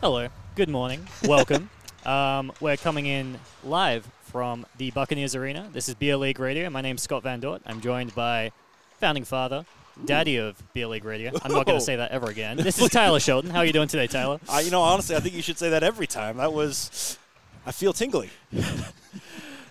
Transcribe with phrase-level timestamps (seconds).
[0.00, 1.68] Hello, good morning, welcome.
[2.06, 5.68] um, we're coming in live from the Buccaneers Arena.
[5.72, 6.70] This is Beer League Radio.
[6.70, 7.62] My name's Scott Van Dort.
[7.66, 8.52] I'm joined by
[9.00, 9.66] founding father,
[10.04, 11.32] daddy of Beer League Radio.
[11.42, 12.56] I'm not going to say that ever again.
[12.56, 13.50] This is Tyler Shelton.
[13.50, 14.40] How are you doing today, Tyler?
[14.48, 16.38] Uh, you know, honestly, I think you should say that every time.
[16.38, 17.18] That was,
[17.66, 18.30] I feel tingly.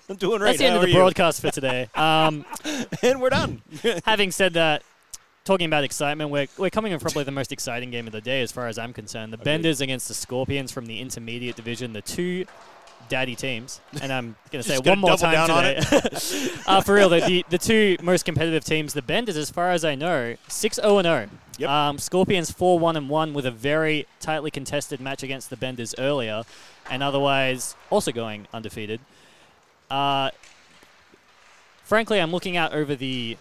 [0.09, 0.49] I'm doing right.
[0.49, 1.89] That's the end How of the broadcast for today.
[1.95, 2.45] Um,
[3.01, 3.61] and we're done.
[4.05, 4.83] having said that,
[5.45, 8.41] talking about excitement, we're, we're coming in probably the most exciting game of the day
[8.41, 9.33] as far as I'm concerned.
[9.33, 12.45] The Benders against the Scorpions from the intermediate division, the two
[13.09, 13.81] daddy teams.
[14.01, 16.51] And I'm going to say one more time today.
[16.67, 19.83] uh, for real, the, the, the two most competitive teams, the Benders, as far as
[19.85, 21.29] I know, 6 0 0.
[21.57, 21.69] Yep.
[21.69, 25.95] Um, Scorpions 4 1 and 1 with a very tightly contested match against the Benders
[25.97, 26.43] earlier,
[26.89, 28.99] and otherwise also going undefeated.
[29.89, 30.31] Uh,
[31.83, 33.37] frankly, I'm looking out over the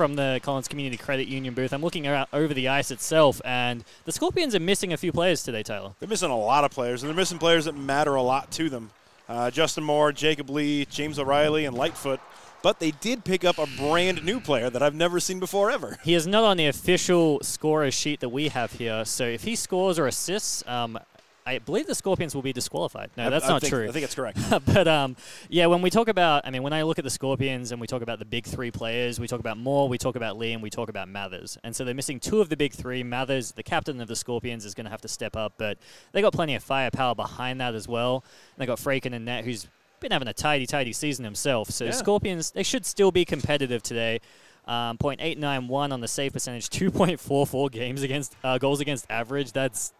[0.00, 1.74] from the Collins Community Credit Union booth.
[1.74, 5.42] I'm looking out over the ice itself, and the Scorpions are missing a few players
[5.42, 5.92] today, Tyler.
[6.00, 8.70] They're missing a lot of players, and they're missing players that matter a lot to
[8.70, 8.92] them.
[9.28, 12.18] Uh, Justin Moore, Jacob Lee, James O'Reilly, and Lightfoot.
[12.62, 15.98] But they did pick up a brand new player that I've never seen before ever.
[16.02, 19.54] He is not on the official scorer sheet that we have here, so if he
[19.54, 20.98] scores or assists, um,
[21.50, 23.10] I believe the Scorpions will be disqualified.
[23.16, 23.88] No, I- that's I not think- true.
[23.88, 24.38] I think it's correct.
[24.66, 25.16] but um,
[25.48, 27.86] yeah, when we talk about, I mean, when I look at the Scorpions and we
[27.86, 30.62] talk about the big three players, we talk about Moore, we talk about Lee, and
[30.62, 31.58] we talk about Mathers.
[31.64, 33.02] And so they're missing two of the big three.
[33.02, 35.78] Mathers, the captain of the Scorpions, is going to have to step up, but
[36.12, 38.24] they got plenty of firepower behind that as well.
[38.56, 39.68] And they got Fraken and Net, who's
[40.00, 41.70] been having a tidy, tidy season himself.
[41.70, 41.90] So Yeah.
[41.90, 44.20] Scorpions, they should still be competitive today.
[44.66, 49.52] Um, .891 on the save percentage, 2.44 games against uh, goals against average.
[49.52, 49.92] That's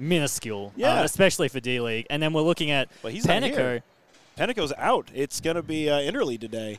[0.00, 1.00] minuscule, Yeah.
[1.00, 2.06] uh, especially for D League.
[2.10, 3.82] And then we're looking at But he's not Panico.
[4.36, 5.08] Panico's out.
[5.14, 6.78] It's going to be uh, Inderlead today.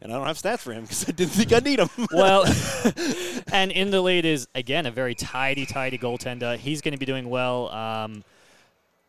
[0.00, 1.88] And I don't have stats for him because I didn't think I need him.
[2.12, 2.44] well,
[3.52, 6.56] and Inderlead is again a very tidy, tidy goaltender.
[6.56, 7.68] He's going to be doing well.
[7.70, 8.22] Um,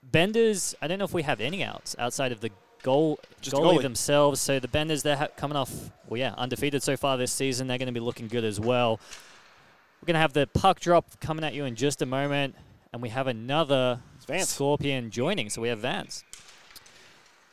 [0.03, 2.49] Benders, I don't know if we have any outs outside of the
[2.81, 3.81] goal Just goalie, goalie.
[3.83, 4.39] themselves.
[4.39, 5.71] So the Benders, they're ha- coming off,
[6.07, 7.67] well, yeah, undefeated so far this season.
[7.67, 8.99] They're going to be looking good as well.
[10.01, 12.55] We're going to have the puck drop coming at you in just a moment,
[12.93, 14.01] and we have another.
[14.41, 15.49] Scorpion joining.
[15.49, 16.23] So we have Vance.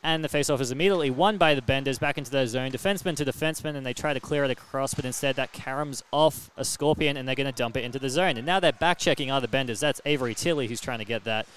[0.03, 2.71] And the faceoff is immediately won by the Benders back into their zone.
[2.71, 6.51] Defenseman to defenseman, and they try to clear it across, but instead that caroms off
[6.55, 8.37] a Scorpion, and they're going to dump it into the zone.
[8.37, 9.79] And now they're back checking other Benders.
[9.79, 11.47] That's Avery Tilley who's trying to get that.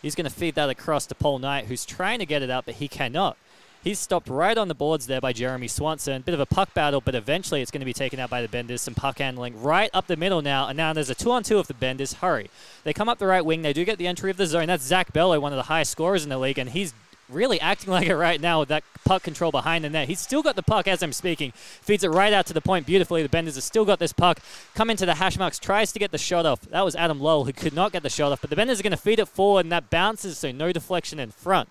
[0.00, 2.64] He's going to feed that across to Paul Knight, who's trying to get it out,
[2.64, 3.36] but he cannot.
[3.82, 6.20] He's stopped right on the boards there by Jeremy Swanson.
[6.20, 8.48] Bit of a puck battle, but eventually it's going to be taken out by the
[8.48, 8.82] Benders.
[8.82, 11.58] Some puck handling right up the middle now, and now there's a two on two
[11.58, 12.14] of the Benders.
[12.14, 12.50] Hurry.
[12.84, 13.62] They come up the right wing.
[13.62, 14.66] They do get the entry of the zone.
[14.66, 16.92] That's Zach Bello, one of the highest scorers in the league, and he's
[17.30, 20.08] really acting like it right now with that puck control behind the net.
[20.08, 21.52] He's still got the puck as I'm speaking.
[21.54, 23.22] Feeds it right out to the point beautifully.
[23.22, 24.40] The Benders have still got this puck.
[24.74, 26.60] Come into the hash marks, tries to get the shot off.
[26.62, 28.82] That was Adam Lowell who could not get the shot off, but the Benders are
[28.82, 31.70] going to feed it forward, and that bounces, so no deflection in front.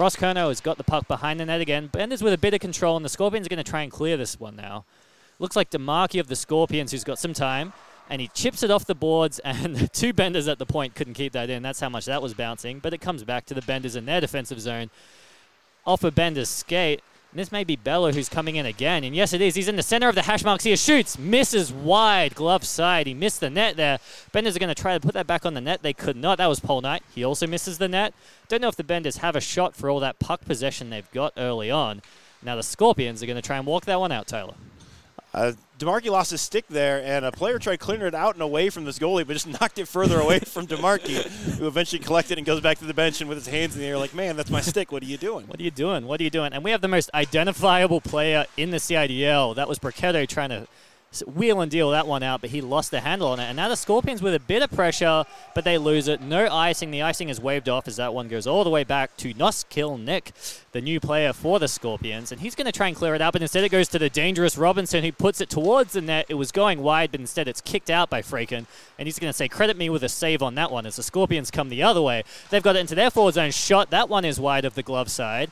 [0.00, 1.88] Ross Kerno has got the puck behind the net again.
[1.88, 4.16] Benders with a bit of control, and the Scorpions are going to try and clear
[4.16, 4.86] this one now.
[5.38, 7.74] Looks like DeMarchi of the Scorpions, who's got some time,
[8.08, 11.12] and he chips it off the boards, and the two Benders at the point couldn't
[11.12, 11.62] keep that in.
[11.62, 14.22] That's how much that was bouncing, but it comes back to the Benders in their
[14.22, 14.88] defensive zone.
[15.86, 17.02] Off a Bender's skate.
[17.30, 19.04] And this may be Bello who's coming in again.
[19.04, 19.54] And yes, it is.
[19.54, 20.76] He's in the center of the hash marks here.
[20.76, 21.16] Shoots.
[21.16, 22.34] Misses wide.
[22.34, 23.06] Glove side.
[23.06, 24.00] He missed the net there.
[24.32, 25.82] Benders are going to try to put that back on the net.
[25.82, 26.38] They could not.
[26.38, 27.04] That was Paul Knight.
[27.14, 28.14] He also misses the net.
[28.48, 31.32] Don't know if the Benders have a shot for all that puck possession they've got
[31.36, 32.02] early on.
[32.42, 34.54] Now the Scorpions are going to try and walk that one out, Tyler.
[35.32, 38.68] Uh, DeMarchi lost his stick there, and a player tried clearing it out and away
[38.68, 41.26] from this goalie, but just knocked it further away from DeMarchi,
[41.58, 43.86] who eventually collected and goes back to the bench and with his hands in the
[43.86, 44.92] air, like, man, that's my stick.
[44.92, 45.46] What are you doing?
[45.46, 46.06] What are you doing?
[46.06, 46.52] What are you doing?
[46.52, 49.56] And we have the most identifiable player in the CIDL.
[49.56, 50.68] That was Brachetto trying to
[51.26, 53.44] wheel and deal that one out, but he lost the handle on it.
[53.44, 56.20] And now the Scorpions with a bit of pressure, but they lose it.
[56.20, 56.92] No icing.
[56.92, 60.00] The icing is waved off as that one goes all the way back to Noskill
[60.00, 60.32] Nick,
[60.70, 62.30] the new player for the Scorpions.
[62.30, 64.08] And he's going to try and clear it out, but instead it goes to the
[64.08, 66.26] dangerous Robinson who puts it towards the net.
[66.28, 68.66] It was going wide, but instead it's kicked out by Fraken.
[68.96, 71.02] And he's going to say, credit me with a save on that one as the
[71.02, 72.22] Scorpions come the other way.
[72.50, 73.90] They've got it into their forward zone shot.
[73.90, 75.50] That one is wide of the glove side.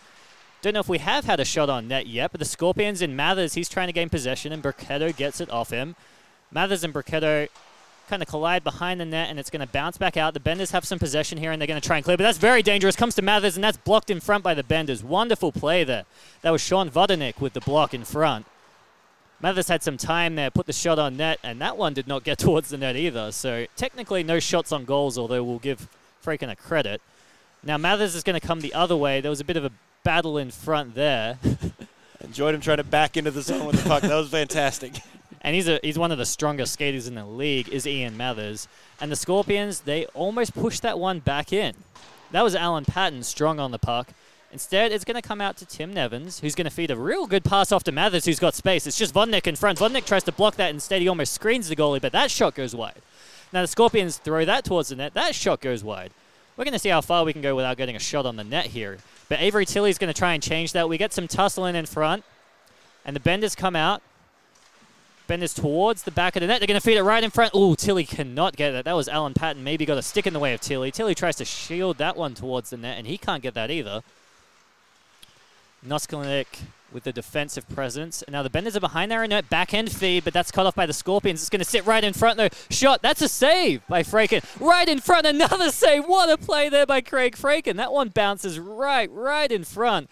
[0.61, 3.15] Don't know if we have had a shot on net yet, but the Scorpions in
[3.15, 5.95] Mathers, he's trying to gain possession, and Brachetto gets it off him.
[6.51, 7.49] Mathers and Brachetto
[8.09, 10.35] kind of collide behind the net, and it's going to bounce back out.
[10.35, 12.39] The Benders have some possession here, and they're going to try and clear, but that's
[12.39, 12.97] very dangerous.
[12.97, 15.05] Comes to Mathers, and that's blocked in front by the Benders.
[15.05, 16.05] Wonderful play there.
[16.43, 18.47] That was Sean Vodnik with the block in front.
[19.41, 22.25] Mathers had some time there, put the shot on net, and that one did not
[22.25, 23.31] get towards the net either.
[23.31, 25.87] So technically, no shots on goals, although we'll give
[26.25, 27.01] Fraken a credit.
[27.63, 29.21] Now Mathers is going to come the other way.
[29.21, 29.71] There was a bit of a
[30.05, 31.39] battle in front there.
[32.21, 34.03] Enjoyed him trying to back into the zone with the puck.
[34.03, 34.95] That was fantastic.
[35.43, 37.69] and he's a, he's one of the strongest skaters in the league.
[37.69, 38.69] Is Ian Mathers,
[39.01, 41.75] and the Scorpions they almost pushed that one back in.
[42.33, 44.09] That was Alan Patton strong on the puck.
[44.51, 47.27] Instead, it's going to come out to Tim Nevins, who's going to feed a real
[47.27, 48.87] good pass off to Mathers, who's got space.
[48.87, 49.79] It's just Vodnik in front.
[49.79, 50.71] Vodnik tries to block that.
[50.71, 53.03] Instead, he almost screens the goalie, but that shot goes wide.
[53.53, 55.13] Now, the Scorpions throw that towards the net.
[55.15, 56.13] That shot goes wide.
[56.59, 58.43] We're going to see how far we can go without getting a shot on the
[58.43, 58.99] net here.
[59.29, 60.89] But Avery Tilley's going to try and change that.
[60.89, 62.25] We get some tussling in front,
[63.05, 64.03] and the Benders come out.
[65.29, 66.59] Benders towards the back of the net.
[66.59, 67.53] They're going to feed it right in front.
[67.55, 68.87] Oh, Tilly cannot get that.
[68.87, 69.63] That was Alan Patton.
[69.63, 70.91] Maybe got a stick in the way of Tilly.
[70.91, 74.03] Tilly tries to shield that one towards the net, and he can't get that either.
[75.87, 76.47] Noskalinik
[76.93, 78.23] with the defensive presence.
[78.23, 79.49] And now the Benders are behind their own net.
[79.49, 81.41] Backhand feed, but that's cut off by the Scorpions.
[81.41, 82.49] It's going to sit right in front, though.
[82.71, 83.03] Shot.
[83.03, 84.45] That's a save by Fraken.
[84.61, 85.27] Right in front.
[85.27, 86.05] Another save.
[86.07, 87.77] What a play there by Craig Fraken.
[87.77, 90.09] That one bounces right, right in front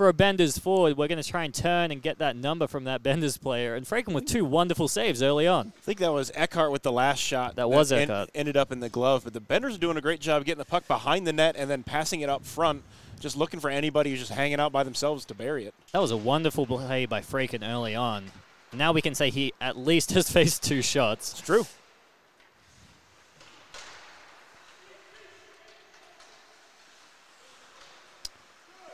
[0.00, 0.96] for a Benders forward.
[0.96, 3.74] We're going to try and turn and get that number from that Benders player.
[3.74, 5.74] And Fraken with two wonderful saves early on.
[5.76, 7.56] I think that was Eckhart with the last shot.
[7.56, 8.30] That was Eckhart.
[8.34, 9.24] ended up in the glove.
[9.24, 11.70] But the Benders are doing a great job getting the puck behind the net and
[11.70, 12.82] then passing it up front
[13.20, 15.74] just looking for anybody who's just hanging out by themselves to bury it.
[15.92, 18.32] That was a wonderful play by Fraken early on.
[18.72, 21.32] Now we can say he at least has faced two shots.
[21.32, 21.66] It's true.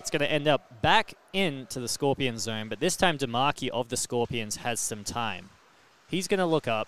[0.01, 3.89] It's going to end up back into the Scorpion zone, but this time DeMarchi of
[3.89, 5.51] the Scorpions has some time.
[6.09, 6.87] He's going to look up.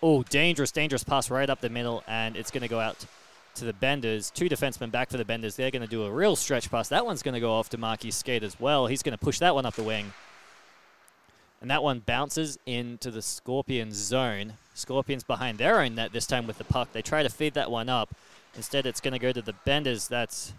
[0.00, 3.04] Oh, dangerous, dangerous pass right up the middle, and it's going to go out
[3.54, 4.30] to the Benders.
[4.30, 5.56] Two defensemen back for the Benders.
[5.56, 6.88] They're going to do a real stretch pass.
[6.88, 8.86] That one's going to go off to Marky's skate as well.
[8.86, 10.12] He's going to push that one up the wing.
[11.60, 14.54] And that one bounces into the Scorpions zone.
[14.74, 16.92] Scorpions behind their own net this time with the puck.
[16.92, 18.14] They try to feed that one up.
[18.56, 20.08] Instead, it's going to go to the Benders.
[20.08, 20.52] That's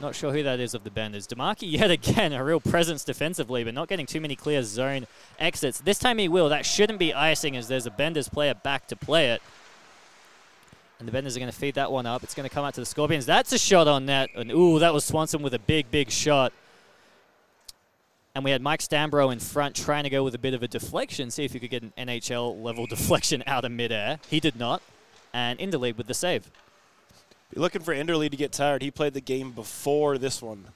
[0.00, 1.26] not sure who that is of the Benders.
[1.26, 5.06] DeMarchi, yet again, a real presence defensively, but not getting too many clear zone
[5.38, 5.80] exits.
[5.80, 6.48] This time he will.
[6.48, 9.42] That shouldn't be icing as there's a Benders player back to play it.
[11.00, 12.22] And the Benders are going to feed that one up.
[12.22, 13.24] It's going to come out to the Scorpions.
[13.24, 14.28] That's a shot on net.
[14.36, 16.52] And ooh, that was Swanson with a big, big shot.
[18.34, 20.68] And we had Mike Stambro in front trying to go with a bit of a
[20.68, 24.20] deflection, see if he could get an NHL level deflection out of midair.
[24.28, 24.82] He did not.
[25.32, 26.50] And Inderlead with the save.
[27.54, 28.82] Looking for Inderlead to get tired.
[28.82, 30.66] He played the game before this one.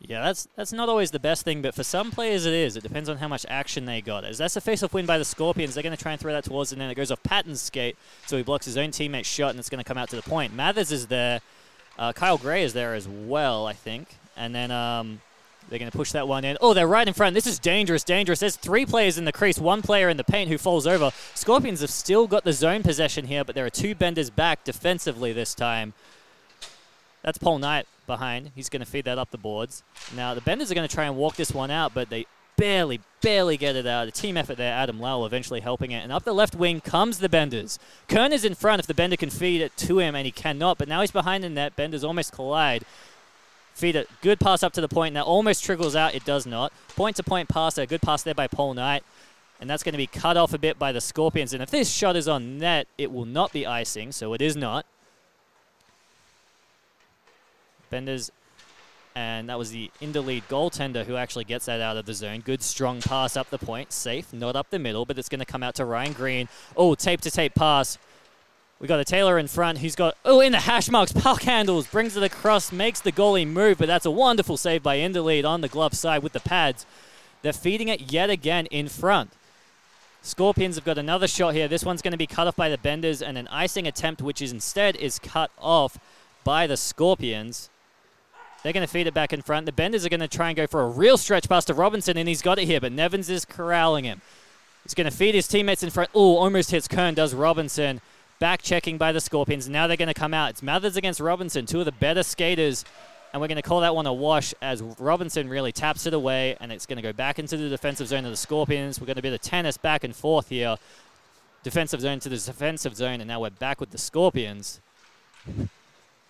[0.00, 2.76] Yeah, that's that's not always the best thing, but for some players it is.
[2.76, 4.24] It depends on how much action they got.
[4.24, 6.44] As that's a face-off win by the Scorpions, they're going to try and throw that
[6.44, 9.50] towards, and then it goes off Patton's skate, so he blocks his own teammate's shot,
[9.50, 10.54] and it's going to come out to the point.
[10.54, 11.40] Mathers is there.
[11.98, 14.08] Uh, Kyle Gray is there as well, I think.
[14.36, 15.20] And then um,
[15.68, 16.56] they're going to push that one in.
[16.62, 17.34] Oh, they're right in front.
[17.34, 18.40] This is dangerous, dangerous.
[18.40, 21.10] There's three players in the crease, one player in the paint who falls over.
[21.34, 25.34] Scorpions have still got the zone possession here, but there are two benders back defensively
[25.34, 25.92] this time.
[27.22, 28.50] That's Paul Knight behind.
[28.54, 29.82] He's going to feed that up the boards.
[30.14, 32.26] Now, the Benders are going to try and walk this one out, but they
[32.56, 34.06] barely, barely get it out.
[34.06, 34.74] A team effort there.
[34.74, 36.02] Adam Lowell eventually helping it.
[36.02, 37.78] And up the left wing comes the Benders.
[38.08, 40.76] Kern is in front if the Bender can feed it to him, and he cannot.
[40.76, 41.76] But now he's behind the net.
[41.76, 42.84] Benders almost collide.
[43.72, 44.08] Feed it.
[44.20, 45.14] Good pass up to the point.
[45.14, 46.14] Now almost trickles out.
[46.14, 46.72] It does not.
[46.96, 47.78] Point to point pass.
[47.78, 49.04] A good pass there by Paul Knight.
[49.60, 51.52] And that's going to be cut off a bit by the Scorpions.
[51.52, 54.56] And if this shot is on net, it will not be icing, so it is
[54.56, 54.86] not.
[57.90, 58.30] Benders,
[59.14, 62.40] and that was the Inderlead goaltender who actually gets that out of the zone.
[62.40, 65.44] Good strong pass up the point, safe, not up the middle, but it's going to
[65.44, 66.48] come out to Ryan Green.
[66.76, 67.98] Oh, tape to tape pass.
[68.78, 71.86] We got a Taylor in front who's got, oh, in the hash marks, puck handles,
[71.86, 75.60] brings it across, makes the goalie move, but that's a wonderful save by Inderlead on
[75.60, 76.86] the glove side with the pads.
[77.42, 79.32] They're feeding it yet again in front.
[80.22, 81.68] Scorpions have got another shot here.
[81.68, 84.40] This one's going to be cut off by the Benders and an icing attempt, which
[84.40, 85.98] is instead is cut off
[86.44, 87.70] by the Scorpions.
[88.62, 89.66] They're going to feed it back in front.
[89.66, 92.16] The Benders are going to try and go for a real stretch pass to Robinson,
[92.16, 94.20] and he's got it here, but Nevins is corralling him.
[94.82, 96.10] He's going to feed his teammates in front.
[96.14, 98.00] Oh, almost hits Kern, does Robinson.
[98.38, 99.68] Back checking by the Scorpions.
[99.68, 100.50] Now they're going to come out.
[100.50, 102.84] It's Mathers against Robinson, two of the better skaters.
[103.32, 106.56] And we're going to call that one a wash as Robinson really taps it away,
[106.60, 109.00] and it's going to go back into the defensive zone of the Scorpions.
[109.00, 110.76] We're going to be the tennis back and forth here.
[111.62, 114.80] Defensive zone to the defensive zone, and now we're back with the Scorpions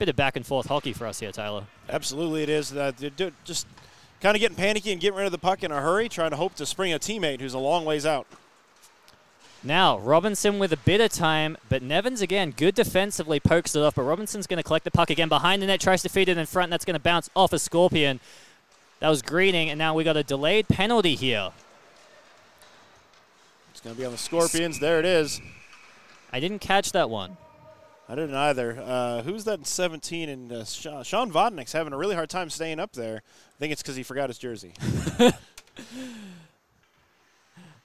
[0.01, 1.65] bit of back and forth hockey for us here, Tyler.
[1.91, 2.75] Absolutely, it is.
[2.75, 2.91] Uh,
[3.45, 3.67] just
[4.23, 6.39] kind of getting panicky and getting rid of the puck in a hurry, trying to
[6.39, 8.27] hope to spring a teammate who's a long ways out.
[9.63, 13.95] Now, Robinson with a bit of time, but Nevins again, good defensively, pokes it off,
[13.95, 16.39] but Robinson's going to collect the puck again behind the net, tries to feed it
[16.39, 18.21] in front, and that's going to bounce off a Scorpion.
[19.01, 21.51] That was Greening, and now we got a delayed penalty here.
[23.71, 24.81] It's going to be on the Scorpions.
[24.81, 25.43] There it is.
[26.33, 27.37] I didn't catch that one.
[28.11, 28.83] I didn't either.
[28.85, 30.29] Uh, who's that in 17?
[30.29, 33.23] And uh, Sean, Sean Vodnik's having a really hard time staying up there.
[33.25, 34.75] I think it's because he forgot his jersey.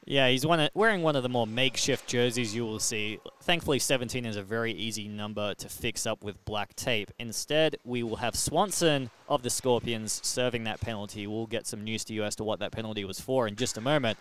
[0.08, 3.20] Yeah, he's one of, wearing one of the more makeshift jerseys you will see.
[3.42, 7.10] Thankfully, 17 is a very easy number to fix up with black tape.
[7.18, 11.26] Instead, we will have Swanson of the Scorpions serving that penalty.
[11.26, 13.80] We'll get some news to you as to what that penalty was for in just
[13.80, 14.20] a moment.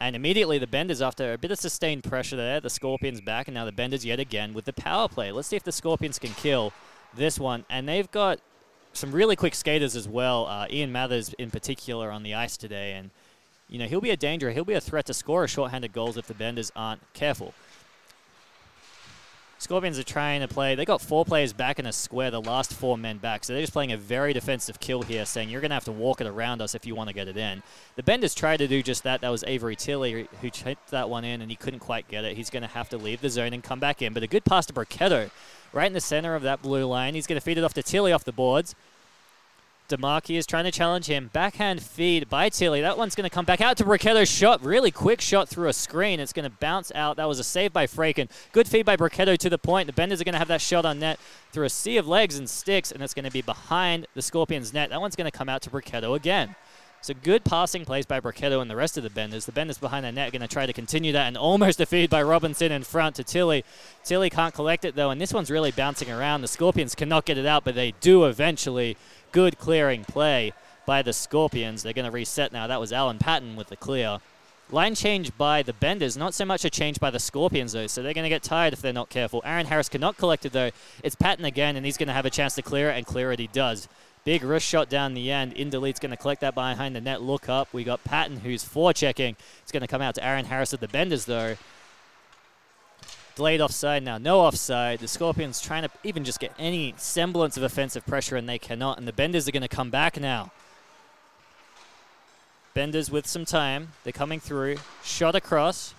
[0.00, 3.54] And immediately, the Benders, after a bit of sustained pressure there, the Scorpions back, and
[3.54, 5.32] now the Benders yet again with the power play.
[5.32, 6.72] Let's see if the Scorpions can kill
[7.14, 7.64] this one.
[7.70, 8.40] And they've got
[8.92, 10.46] some really quick skaters as well.
[10.46, 12.92] Uh, Ian Mathers, in particular, on the ice today.
[12.92, 13.10] And
[13.68, 14.50] you know, he'll be a danger.
[14.50, 17.54] He'll be a threat to score a shorthanded goals if the Benders aren't careful.
[19.58, 20.74] Scorpions are trying to play.
[20.74, 23.44] They got four players back in a square, the last four men back.
[23.44, 25.92] So they're just playing a very defensive kill here, saying you're going to have to
[25.92, 27.62] walk it around us if you want to get it in.
[27.96, 29.20] The Benders tried to do just that.
[29.20, 32.36] That was Avery Tilley who chipped that one in, and he couldn't quite get it.
[32.36, 34.12] He's going to have to leave the zone and come back in.
[34.12, 35.30] But a good pass to Brachetto
[35.72, 37.14] right in the center of that blue line.
[37.14, 38.74] He's going to feed it off to Tilley off the boards.
[39.88, 41.28] DeMarchi is trying to challenge him.
[41.32, 42.80] Backhand feed by Tilly.
[42.80, 44.64] That one's going to come back out to Brachetto's shot.
[44.64, 46.20] Really quick shot through a screen.
[46.20, 47.16] It's going to bounce out.
[47.16, 48.30] That was a save by Fraken.
[48.52, 49.86] Good feed by Brachetto to the point.
[49.86, 51.20] The Benders are going to have that shot on net
[51.52, 54.72] through a sea of legs and sticks, and it's going to be behind the Scorpions'
[54.72, 54.88] net.
[54.88, 56.56] That one's going to come out to Brachetto again.
[57.02, 59.44] So good passing plays by Brachetto and the rest of the Benders.
[59.44, 61.84] The Benders behind the net are going to try to continue that and almost a
[61.84, 63.62] feed by Robinson in front to Tilly.
[64.02, 66.40] Tilly can't collect it though, and this one's really bouncing around.
[66.40, 68.96] The Scorpions cannot get it out, but they do eventually.
[69.34, 70.52] Good clearing play
[70.86, 71.82] by the Scorpions.
[71.82, 72.68] They're going to reset now.
[72.68, 74.20] That was Alan Patton with the clear.
[74.70, 78.00] Line change by the Benders, not so much a change by the Scorpions, though, so
[78.00, 79.42] they're going to get tired if they're not careful.
[79.44, 80.70] Aaron Harris cannot collect it, though.
[81.02, 83.32] It's Patton again, and he's going to have a chance to clear it, and clear
[83.32, 83.88] it he does.
[84.22, 85.52] Big wrist shot down the end.
[85.56, 87.20] Inderlead's going to collect that behind the net.
[87.20, 87.74] Look up.
[87.74, 89.34] We got Patton, who's forechecking.
[89.62, 91.56] It's going to come out to Aaron Harris at the Benders, though.
[93.36, 95.00] Delayed offside now, no offside.
[95.00, 98.98] The Scorpions trying to even just get any semblance of offensive pressure, and they cannot.
[98.98, 100.52] And the Benders are going to come back now.
[102.74, 103.92] Benders with some time.
[104.04, 104.76] They're coming through.
[105.02, 105.94] Shot across.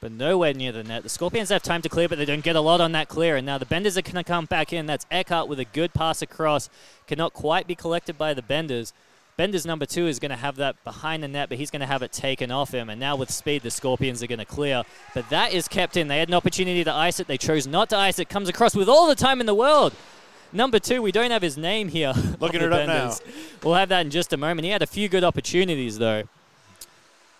[0.00, 1.02] But nowhere near the net.
[1.02, 3.34] The Scorpions have time to clear, but they don't get a lot on that clear.
[3.34, 4.86] And now the Benders are going to come back in.
[4.86, 6.70] That's Eckhart with a good pass across.
[7.08, 8.92] Cannot quite be collected by the Benders.
[9.38, 11.86] Bender's number two is going to have that behind the net, but he's going to
[11.86, 12.90] have it taken off him.
[12.90, 14.82] And now with speed, the Scorpions are going to clear.
[15.14, 16.08] But that is kept in.
[16.08, 17.28] They had an opportunity to ice it.
[17.28, 18.28] They chose not to ice it.
[18.28, 19.94] Comes across with all the time in the world.
[20.52, 22.12] Number two, we don't have his name here.
[22.40, 23.14] Looking it up now.
[23.62, 24.64] We'll have that in just a moment.
[24.64, 26.24] He had a few good opportunities, though.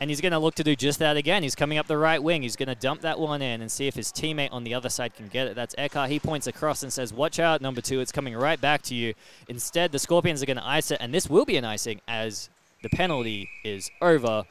[0.00, 1.42] And he's going to look to do just that again.
[1.42, 2.42] He's coming up the right wing.
[2.42, 4.88] He's going to dump that one in and see if his teammate on the other
[4.88, 5.56] side can get it.
[5.56, 6.10] That's Eckhart.
[6.10, 8.00] He points across and says, Watch out, number two.
[8.00, 9.14] It's coming right back to you.
[9.48, 12.48] Instead, the Scorpions are going to ice it, and this will be an icing as
[12.82, 14.44] the penalty is over.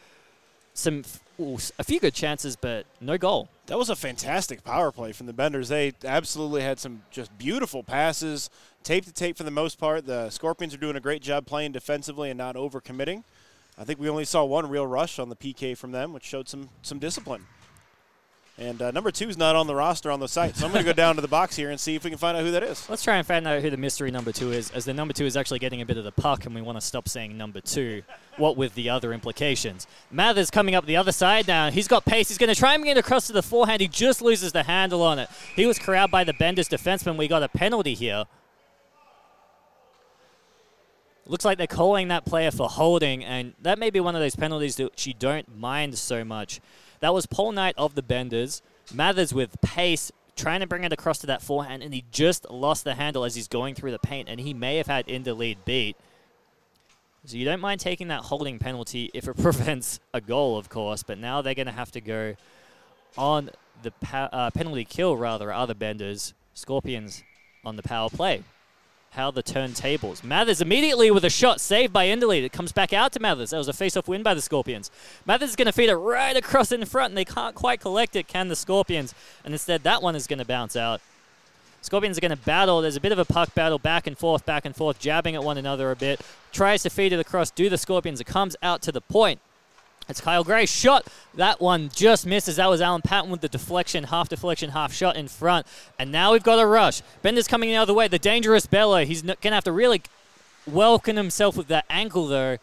[0.73, 1.03] Some
[1.77, 3.49] a few good chances, but no goal.
[3.67, 5.69] That was a fantastic power play from the Benders.
[5.69, 8.49] They absolutely had some just beautiful passes,
[8.83, 10.05] tape to tape for the most part.
[10.05, 13.23] The Scorpions are doing a great job playing defensively and not overcommitting.
[13.77, 16.49] I think we only saw one real rush on the PK from them, which showed
[16.49, 17.45] some some discipline.
[18.59, 20.83] And uh, number two is not on the roster on the site, so I'm going
[20.83, 22.49] to go down to the box here and see if we can find out who
[22.51, 22.89] that is.
[22.89, 25.25] Let's try and find out who the mystery number two is, as the number two
[25.25, 27.61] is actually getting a bit of the puck, and we want to stop saying number
[27.61, 28.01] two.
[28.37, 29.85] What with the other implications?
[30.09, 31.69] Mathers coming up the other side now.
[31.69, 32.29] He's got pace.
[32.29, 33.79] He's going to try and get across to the forehand.
[33.79, 35.29] He just loses the handle on it.
[35.55, 37.15] He was corralled by the Benders defenseman.
[37.15, 38.25] We got a penalty here.
[41.29, 44.37] Looks like they're calling that player for holding, and that may be one of those
[44.37, 46.61] penalties that you don't mind so much.
[47.01, 48.61] That was Paul Knight of the Benders.
[48.93, 52.85] Mathers with pace, trying to bring it across to that forehand, and he just lost
[52.85, 55.97] the handle as he's going through the paint, and he may have had Inderlead beat.
[57.25, 61.03] So you don't mind taking that holding penalty if it prevents a goal, of course,
[61.03, 62.35] but now they're going to have to go
[63.17, 63.49] on
[63.83, 67.21] the uh, penalty kill, rather, other Benders, Scorpions
[67.65, 68.43] on the power play
[69.17, 70.23] how the turntables.
[70.23, 72.43] Mathers immediately with a shot saved by Enderley.
[72.43, 73.49] It comes back out to Mathers.
[73.49, 74.91] That was a face-off win by the Scorpions.
[75.25, 78.15] Mathers is going to feed it right across in front, and they can't quite collect
[78.15, 79.15] it, can the Scorpions?
[79.43, 81.01] And instead, that one is going to bounce out.
[81.81, 82.81] Scorpions are going to battle.
[82.81, 85.43] There's a bit of a puck battle back and forth, back and forth, jabbing at
[85.43, 86.21] one another a bit.
[86.51, 87.49] Tries to feed it across.
[87.49, 88.21] Do the Scorpions.
[88.21, 89.39] It comes out to the point.
[90.09, 91.07] It's Kyle Gray shot.
[91.35, 92.55] That one just misses.
[92.55, 95.67] That was Alan Patton with the deflection, half deflection, half shot in front.
[95.99, 97.01] And now we've got a rush.
[97.21, 98.07] Bender's coming the other way.
[98.07, 99.03] The dangerous Bello.
[99.03, 100.01] He's going to have to really
[100.65, 102.57] welcome himself with that ankle, though.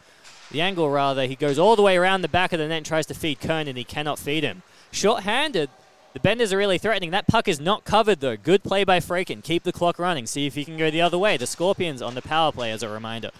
[0.51, 1.27] The angle, rather.
[1.27, 3.39] He goes all the way around the back of the net and tries to feed
[3.39, 4.63] Kern, and he cannot feed him.
[4.91, 5.69] Short-handed.
[6.13, 7.11] The Benders are really threatening.
[7.11, 8.37] That puck is not covered, though.
[8.37, 9.43] Good play by Fraken.
[9.43, 10.25] Keep the clock running.
[10.25, 11.35] See if he can go the other way.
[11.37, 13.31] The Scorpions on the power play, as a reminder.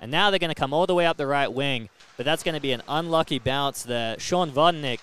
[0.00, 1.88] And now they're going to come all the way up the right wing.
[2.16, 4.18] But that's going to be an unlucky bounce there.
[4.18, 5.00] Sean Vodnik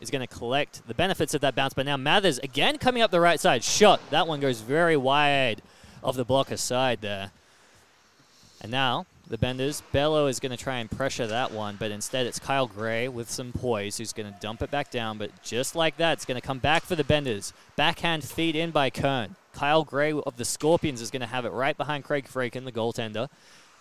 [0.00, 1.74] is going to collect the benefits of that bounce.
[1.74, 3.62] But now Mathers again coming up the right side.
[3.62, 4.00] Shot.
[4.10, 5.62] That one goes very wide
[6.02, 7.30] of the blocker side there.
[8.60, 12.26] And now the Benders, Bello is going to try and pressure that one, but instead
[12.26, 15.18] it's Kyle Gray with some poise who's going to dump it back down.
[15.18, 17.52] But just like that, it's going to come back for the Benders.
[17.76, 19.36] Backhand feed in by Kern.
[19.54, 22.72] Kyle Gray of the Scorpions is going to have it right behind Craig Fraken, the
[22.72, 23.28] goaltender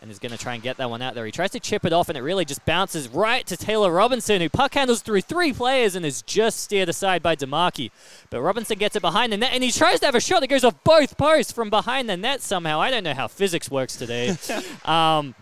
[0.01, 1.25] and is going to try and get that one out there.
[1.25, 4.41] He tries to chip it off, and it really just bounces right to Taylor Robinson,
[4.41, 7.91] who puck handles through three players and is just steered aside by DeMarchi.
[8.29, 10.47] But Robinson gets it behind the net, and he tries to have a shot that
[10.47, 12.79] goes off both posts from behind the net somehow.
[12.79, 14.37] I don't know how physics works today.
[14.85, 15.35] um,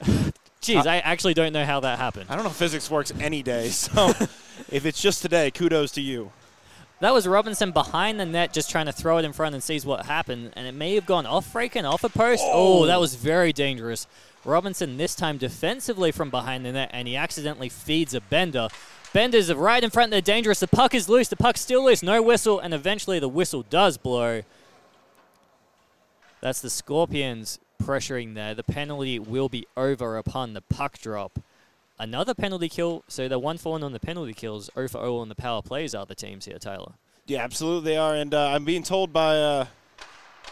[0.64, 2.26] Jeez, I actually don't know how that happened.
[2.30, 4.08] I don't know if physics works any day, so
[4.70, 6.32] if it's just today, kudos to you.
[7.04, 9.84] That was Robinson behind the net, just trying to throw it in front and sees
[9.84, 12.42] what happened, and it may have gone off Fraken, off a post.
[12.46, 12.84] Oh.
[12.84, 14.06] oh, that was very dangerous.
[14.42, 18.68] Robinson this time defensively from behind the net, and he accidentally feeds a Bender.
[19.12, 20.12] Bender's are right in front.
[20.12, 20.60] They're dangerous.
[20.60, 21.28] The puck is loose.
[21.28, 22.02] The puck's still loose.
[22.02, 24.40] No whistle, and eventually the whistle does blow.
[26.40, 28.54] That's the Scorpions pressuring there.
[28.54, 31.38] The penalty will be over upon the puck drop
[31.98, 33.04] another penalty kill.
[33.08, 35.94] So they're 1 4 on the penalty kills, 0 for 0 on the power plays
[35.94, 36.94] are the teams here, Tyler.
[37.26, 38.14] Yeah, absolutely they are.
[38.14, 39.66] And uh, I'm being told by uh,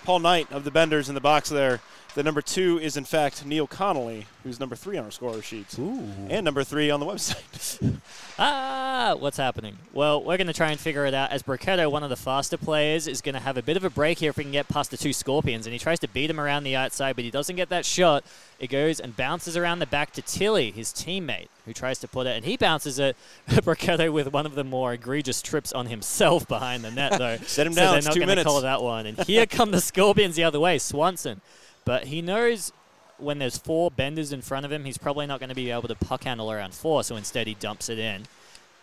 [0.04, 1.80] Paul Knight of the Benders in the box there
[2.14, 5.78] the number two is, in fact, Neil Connolly, who's number three on our scorer sheets.
[5.78, 6.02] Ooh.
[6.28, 7.96] And number three on the website.
[8.38, 9.78] ah, what's happening?
[9.92, 11.30] Well, we're going to try and figure it out.
[11.30, 13.90] As Brachetto, one of the faster players, is going to have a bit of a
[13.90, 15.66] break here if we can get past the two Scorpions.
[15.66, 18.24] And he tries to beat him around the outside, but he doesn't get that shot.
[18.58, 22.26] It goes and bounces around the back to Tilly, his teammate, who tries to put
[22.26, 22.36] it.
[22.36, 23.16] And he bounces it.
[23.48, 27.36] Brachetto with one of the more egregious trips on himself behind the net, though.
[27.46, 27.92] Set him so down.
[27.94, 29.06] They're not going to call that one.
[29.06, 30.78] And here come the Scorpions the other way.
[30.78, 31.40] Swanson
[31.84, 32.72] but he knows
[33.18, 35.88] when there's four benders in front of him, he's probably not going to be able
[35.88, 38.24] to puck handle around four, so instead he dumps it in.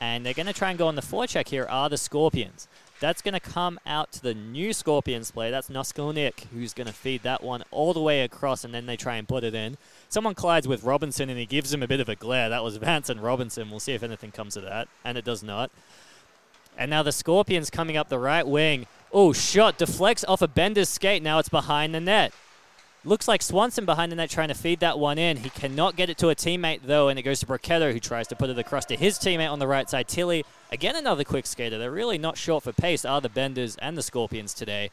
[0.01, 2.67] And they're going to try and go on the forecheck here are the Scorpions.
[3.01, 5.51] That's going to come out to the new Scorpions player.
[5.51, 8.97] That's Nuskelnik, who's going to feed that one all the way across, and then they
[8.97, 9.77] try and put it in.
[10.09, 12.49] Someone collides with Robinson, and he gives him a bit of a glare.
[12.49, 13.69] That was Vance and Robinson.
[13.69, 15.71] We'll see if anything comes of that, and it does not.
[16.77, 18.85] And now the Scorpions coming up the right wing.
[19.11, 21.23] Oh, shot deflects off a Bender's skate.
[21.23, 22.33] Now it's behind the net.
[23.05, 25.37] Looks like Swanson behind the net trying to feed that one in.
[25.37, 28.27] He cannot get it to a teammate, though, and it goes to Brachetto, who tries
[28.27, 30.09] to put it across to his teammate on the right side.
[30.09, 31.77] Tilly, again, another quick skater.
[31.77, 34.91] They're really not short for pace, are the Benders and the Scorpions today.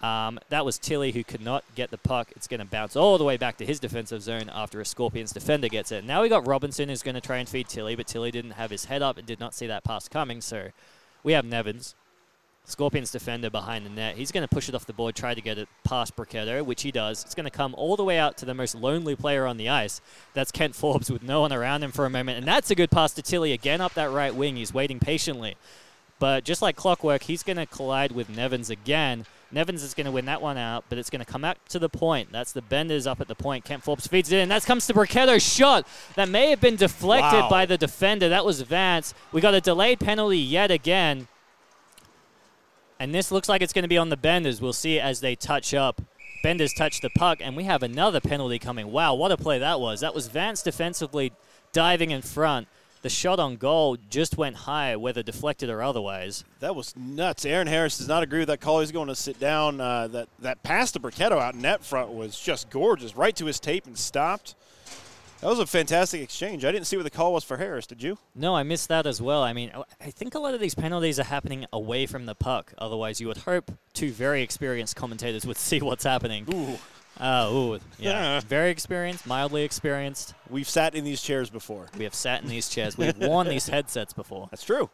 [0.00, 2.28] Um, that was Tilly who could not get the puck.
[2.36, 5.32] It's going to bounce all the way back to his defensive zone after a Scorpions
[5.32, 6.04] defender gets it.
[6.04, 8.70] Now we got Robinson who's going to try and feed Tilly, but Tilly didn't have
[8.70, 10.40] his head up and did not see that pass coming.
[10.40, 10.68] So
[11.24, 11.96] we have Nevins
[12.64, 14.16] Scorpions defender behind the net.
[14.16, 16.82] He's going to push it off the board, try to get it past Brachetto, which
[16.82, 17.24] he does.
[17.24, 19.68] It's going to come all the way out to the most lonely player on the
[19.68, 20.00] ice.
[20.34, 22.38] That's Kent Forbes with no one around him for a moment.
[22.38, 24.56] And that's a good pass to Tilly again up that right wing.
[24.56, 25.56] He's waiting patiently.
[26.20, 29.24] But just like clockwork, he's going to collide with Nevins again.
[29.52, 31.78] Nevins is going to win that one out, but it's going to come out to
[31.78, 32.30] the point.
[32.30, 33.64] That's the Benders up at the point.
[33.64, 34.48] Kent Forbes feeds it in.
[34.48, 35.88] That comes to Brachetto's shot.
[36.14, 37.48] That may have been deflected wow.
[37.48, 38.28] by the defender.
[38.28, 39.12] That was Vance.
[39.32, 41.26] We got a delayed penalty yet again.
[43.00, 44.60] And this looks like it's going to be on the Benders.
[44.60, 46.02] We'll see as they touch up.
[46.42, 48.92] Benders touch the puck, and we have another penalty coming.
[48.92, 50.00] Wow, what a play that was.
[50.00, 51.32] That was Vance defensively
[51.72, 52.68] diving in front.
[53.00, 56.44] The shot on goal just went high, whether deflected or otherwise.
[56.60, 57.46] That was nuts.
[57.46, 58.80] Aaron Harris does not agree with that call.
[58.80, 59.80] He's going to sit down.
[59.80, 63.16] Uh, that, that pass to Brachetto out net front was just gorgeous.
[63.16, 64.54] Right to his tape and stopped.
[65.40, 66.66] That was a fantastic exchange.
[66.66, 67.86] I didn't see what the call was for Harris.
[67.86, 68.18] Did you?
[68.34, 69.42] No, I missed that as well.
[69.42, 72.74] I mean, I think a lot of these penalties are happening away from the puck.
[72.76, 76.46] Otherwise, you would hope two very experienced commentators would see what's happening.
[76.52, 76.78] Ooh.
[77.18, 78.40] Uh, ooh, yeah.
[78.48, 80.34] very experienced, mildly experienced.
[80.50, 81.86] We've sat in these chairs before.
[81.96, 82.98] We have sat in these chairs.
[82.98, 84.48] We've worn these headsets before.
[84.50, 84.90] That's true.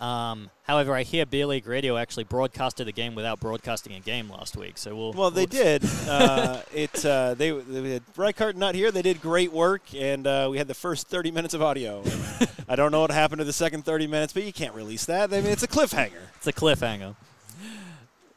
[0.00, 4.28] Um, however, I hear Beer League Radio actually broadcasted a game without broadcasting a game
[4.30, 4.78] last week.
[4.78, 5.12] So we'll.
[5.12, 5.84] Well, they we'll did.
[6.08, 8.90] uh, it uh, they, they had Reichart not here.
[8.90, 12.02] They did great work, and uh, we had the first 30 minutes of audio.
[12.68, 15.32] I don't know what happened to the second 30 minutes, but you can't release that.
[15.32, 16.22] I mean, it's a cliffhanger.
[16.36, 17.14] It's a cliffhanger.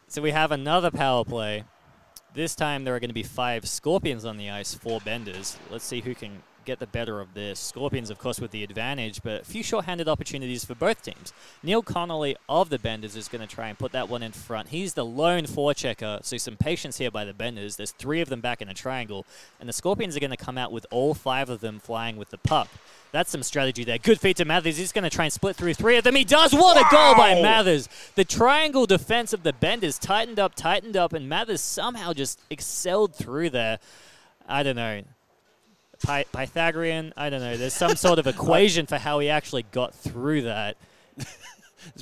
[0.08, 1.64] So we have another power play.
[2.34, 5.58] This time there are going to be five Scorpions on the ice, four Benders.
[5.72, 7.60] Let's see who can get the better of this.
[7.60, 11.34] Scorpions, of course, with the advantage, but a few short-handed opportunities for both teams.
[11.64, 14.70] Neil Connolly of the Benders is going to try and put that one in front.
[14.70, 17.76] He's the lone forechecker, so some patience here by the Benders.
[17.76, 19.26] There's three of them back in a triangle,
[19.60, 22.30] and the Scorpions are going to come out with all five of them flying with
[22.30, 22.70] the puck.
[23.12, 23.98] That's some strategy there.
[23.98, 24.78] Good feed to Mathers.
[24.78, 26.16] He's going to try and split through three of them.
[26.16, 26.54] He does.
[26.54, 26.88] What wow.
[26.88, 27.90] a goal by Mathers.
[28.14, 33.16] The triangle defense of the Benders tightened up, tightened up, and Mathers somehow just excelled
[33.16, 33.80] through there.
[34.48, 35.02] I don't know.
[36.06, 37.14] Py- Pythagorean.
[37.18, 37.58] I don't know.
[37.58, 40.78] There's some sort of equation for how he actually got through that.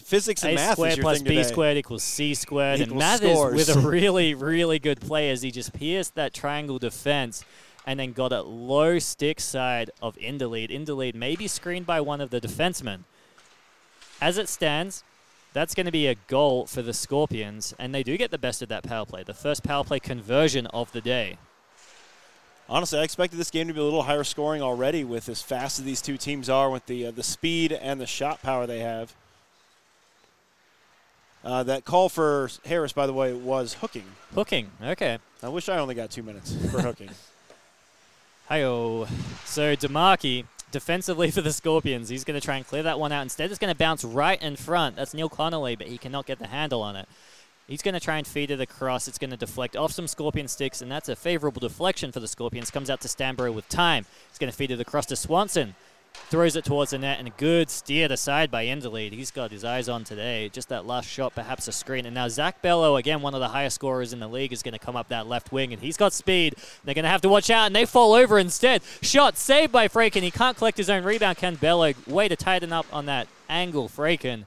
[0.04, 1.44] Physics and A math squared is your plus thing B today.
[1.48, 2.82] squared equals C squared.
[2.82, 3.56] and Mathers scores.
[3.56, 7.44] with a really, really good play as he just pierced that triangle defense
[7.86, 10.70] and then got it low stick side of Inderlead.
[10.72, 13.02] Inderlead may be screened by one of the defensemen.
[14.20, 15.04] As it stands,
[15.54, 18.62] that's going to be a goal for the Scorpions, and they do get the best
[18.62, 19.24] of that power play.
[19.24, 21.38] The first power play conversion of the day.
[22.70, 25.80] Honestly, I expected this game to be a little higher scoring already with as fast
[25.80, 28.80] as these two teams are, with the uh, the speed and the shot power they
[28.80, 29.14] have.
[31.44, 34.04] Uh, that call for Harris, by the way, was hooking.
[34.36, 35.18] Hooking, okay.
[35.42, 37.10] I wish I only got two minutes for hooking.
[38.50, 39.08] Hi-oh.
[39.46, 43.22] So DeMarchi, defensively for the Scorpions, he's going to try and clear that one out.
[43.22, 44.98] Instead, it's going to bounce right in front.
[44.98, 47.08] That's Neil Connolly, but he cannot get the handle on it.
[47.68, 49.10] He's going to try and feed it across.
[49.10, 52.28] It's going to deflect off some Scorpion sticks, and that's a favorable deflection for the
[52.28, 52.72] Scorpions.
[52.72, 54.06] Comes out to Stanborough with time.
[54.30, 55.76] He's going to feed it across to Swanson.
[56.30, 59.12] Throws it towards the net, and a good steered aside by Inderlead.
[59.12, 60.50] He's got his eyes on today.
[60.50, 62.06] Just that last shot, perhaps a screen.
[62.06, 64.74] And now Zach Bello, again, one of the highest scorers in the league, is going
[64.74, 66.56] to come up that left wing, and he's got speed.
[66.86, 68.82] They're going to have to watch out, and they fall over instead.
[69.02, 70.22] Shot saved by Fraken.
[70.22, 71.38] He can't collect his own rebound.
[71.38, 74.46] Can Bello way to tighten up on that angle, Fraken.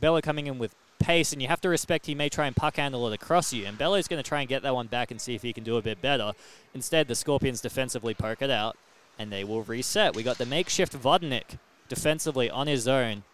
[0.00, 2.76] Bello coming in with pace, and you have to respect he may try and puck
[2.76, 3.66] handle it across you.
[3.66, 5.64] And Bello's going to try and get that one back and see if he can
[5.64, 6.32] do a bit better.
[6.74, 8.76] Instead, the Scorpions defensively poke it out,
[9.18, 10.14] and they will reset.
[10.14, 11.58] We got the makeshift Vodnik
[11.88, 13.24] defensively on his own.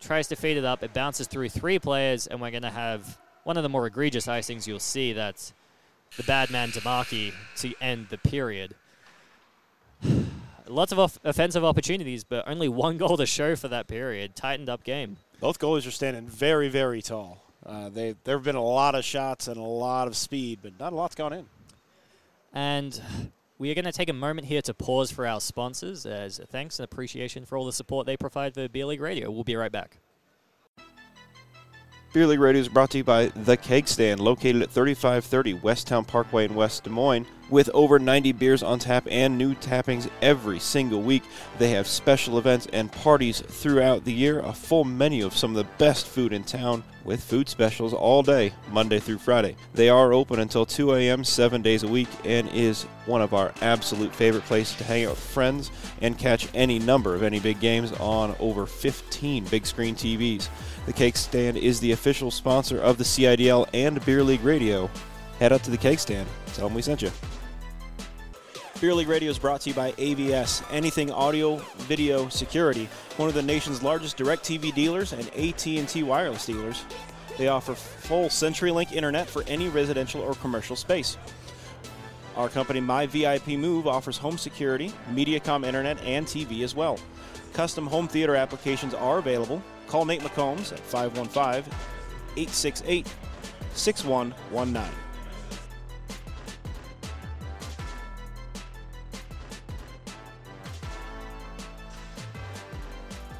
[0.00, 0.82] Tries to feed it up.
[0.82, 4.26] It bounces through three players, and we're going to have one of the more egregious
[4.26, 5.12] icings you'll see.
[5.12, 5.52] That's
[6.16, 8.74] the bad man DeMarchi to end the period.
[10.66, 14.36] Lots of off- offensive opportunities, but only one goal to show for that period.
[14.36, 15.16] Tightened up game.
[15.40, 17.42] Both goalies are standing very, very tall.
[17.64, 20.78] Uh, they there have been a lot of shots and a lot of speed, but
[20.78, 21.46] not a lot's gone in.
[22.52, 23.00] And
[23.58, 26.78] we are going to take a moment here to pause for our sponsors as thanks
[26.78, 29.30] and appreciation for all the support they provide for Beer League Radio.
[29.30, 29.96] We'll be right back.
[32.12, 36.04] Beer League Radio is brought to you by The Keg Stand, located at 3530 Westown
[36.04, 37.24] Parkway in West Des Moines.
[37.50, 41.22] With over 90 beers on tap and new tappings every single week,
[41.58, 44.40] they have special events and parties throughout the year.
[44.40, 48.22] A full menu of some of the best food in town with food specials all
[48.22, 49.56] day, Monday through Friday.
[49.74, 53.52] They are open until 2 a.m., seven days a week, and is one of our
[53.62, 55.70] absolute favorite places to hang out with friends
[56.00, 60.48] and catch any number of any big games on over 15 big screen TVs.
[60.90, 64.90] The Keg Stand is the official sponsor of the CIDL and Beer League Radio.
[65.38, 66.28] Head out to the Keg Stand.
[66.54, 67.12] Tell them we sent you.
[68.80, 73.36] Beer League Radio is brought to you by AVS, Anything Audio Video Security, one of
[73.36, 76.84] the nation's largest DirecTV dealers and AT&T wireless dealers.
[77.38, 81.16] They offer full CenturyLink internet for any residential or commercial space.
[82.34, 86.98] Our company, My VIP Move, offers home security, MediaCom internet, and TV as well.
[87.52, 89.62] Custom home theater applications are available.
[89.90, 91.64] Call Nate McCombs at 515
[92.36, 93.12] 868
[93.74, 94.88] 6119.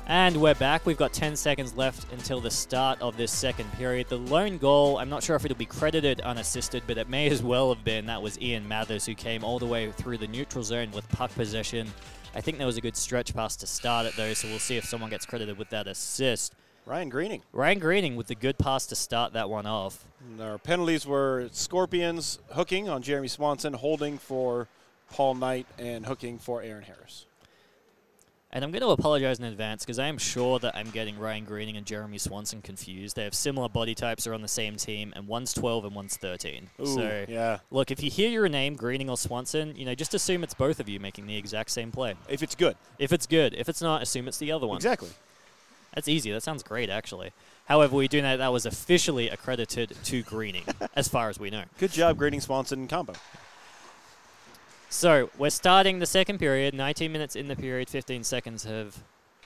[0.08, 0.86] And we're back.
[0.86, 4.08] We've got 10 seconds left until the start of this second period.
[4.08, 7.44] The lone goal, I'm not sure if it'll be credited unassisted, but it may as
[7.44, 8.06] well have been.
[8.06, 11.32] That was Ian Mathers who came all the way through the neutral zone with puck
[11.32, 11.86] possession.
[12.35, 14.77] I think there was a good stretch pass to start it, though, so we'll see
[14.77, 16.55] if someone gets credited with that assist.
[16.87, 17.43] Ryan Greening.
[17.53, 20.07] Ryan Greening with the good pass to start that one off.
[20.21, 24.69] And Our penalties were Scorpions hooking on Jeremy Swanson, holding for
[25.11, 27.27] Paul Knight, and hooking for Aaron Harris.
[28.52, 31.44] And I'm going to apologize in advance because I am sure that I'm getting Ryan
[31.44, 33.14] Greening and Jeremy Swanson confused.
[33.14, 36.16] They have similar body types, are on the same team, and one's 12 and one's
[36.16, 36.68] 13.
[36.80, 37.58] Ooh, so, yeah.
[37.70, 40.80] look, if you hear your name, Greening or Swanson, you know, just assume it's both
[40.80, 42.14] of you making the exact same play.
[42.28, 42.76] If it's good.
[42.98, 44.76] If it's good, if it's not, assume it's the other one.
[44.76, 45.10] Exactly.
[45.94, 46.32] That's easy.
[46.32, 47.30] That sounds great, actually.
[47.66, 50.64] However, we do know that was officially accredited to Greening,
[50.96, 51.62] as far as we know.
[51.78, 53.12] Good job grading Swanson combo.
[54.92, 56.74] So we're starting the second period.
[56.74, 57.88] 19 minutes in the period.
[57.88, 59.00] 15 seconds have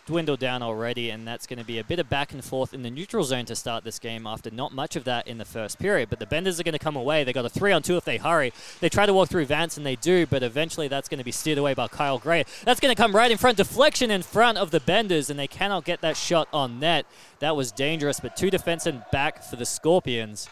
[0.07, 2.83] dwindled down already, and that's going to be a bit of back and forth in
[2.83, 4.27] the neutral zone to start this game.
[4.27, 6.79] After not much of that in the first period, but the Benders are going to
[6.79, 7.25] come away.
[7.25, 8.55] They got a three on two if they hurry.
[8.81, 11.31] They try to walk through Vance, and they do, but eventually that's going to be
[11.31, 12.47] steered away by Kyle Gray.
[12.65, 15.47] That's going to come right in front, deflection in front of the Benders, and they
[15.47, 17.05] cannot get that shot on net.
[17.41, 20.49] That was dangerous, but two defensemen back for the Scorpions.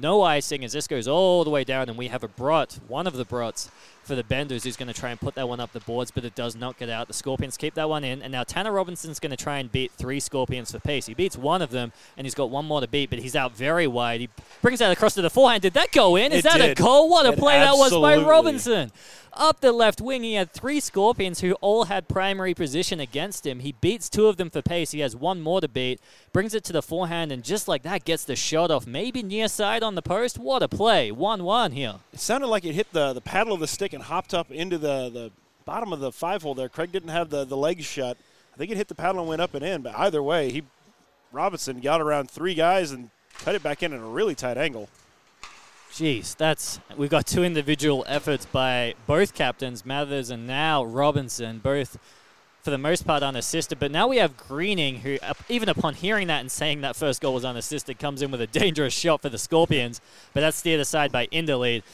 [0.00, 3.06] No icing as this goes all the way down, and we have a Brot, one
[3.06, 3.70] of the Brots,
[4.08, 6.24] for the Benders, who's going to try and put that one up the boards, but
[6.24, 7.06] it does not get out.
[7.06, 9.92] The Scorpions keep that one in, and now Tanner Robinson's going to try and beat
[9.92, 11.06] three Scorpions for pace.
[11.06, 13.56] He beats one of them, and he's got one more to beat, but he's out
[13.56, 14.20] very wide.
[14.20, 14.28] He
[14.62, 15.62] brings that across to the forehand.
[15.62, 16.32] Did that go in?
[16.32, 16.78] Is It that did.
[16.78, 17.08] a goal?
[17.08, 18.90] What a It play that was by Robinson.
[19.34, 23.60] Up the left wing, he had three Scorpions who all had primary position against him.
[23.60, 24.90] He beats two of them for pace.
[24.90, 26.00] He has one more to beat,
[26.32, 28.86] brings it to the forehand, and just like that, gets the shot off.
[28.86, 30.38] Maybe near side on the post.
[30.38, 31.12] What a play.
[31.12, 31.96] 1 1 here.
[32.18, 34.76] It sounded like it hit the, the paddle of the stick and hopped up into
[34.76, 35.30] the, the
[35.64, 36.68] bottom of the five hole there.
[36.68, 38.16] Craig didn't have the, the legs shut.
[38.52, 40.64] I think it hit the paddle and went up and in, but either way, he
[41.30, 44.88] Robinson got around three guys and cut it back in at a really tight angle.
[45.92, 51.98] Jeez, that's we've got two individual efforts by both captains, Mathers and now Robinson, both
[52.62, 53.78] for the most part unassisted.
[53.78, 57.34] But now we have Greening, who even upon hearing that and saying that first goal
[57.34, 60.00] was unassisted, comes in with a dangerous shot for the Scorpions.
[60.34, 61.84] But that's steered aside by Inderlead.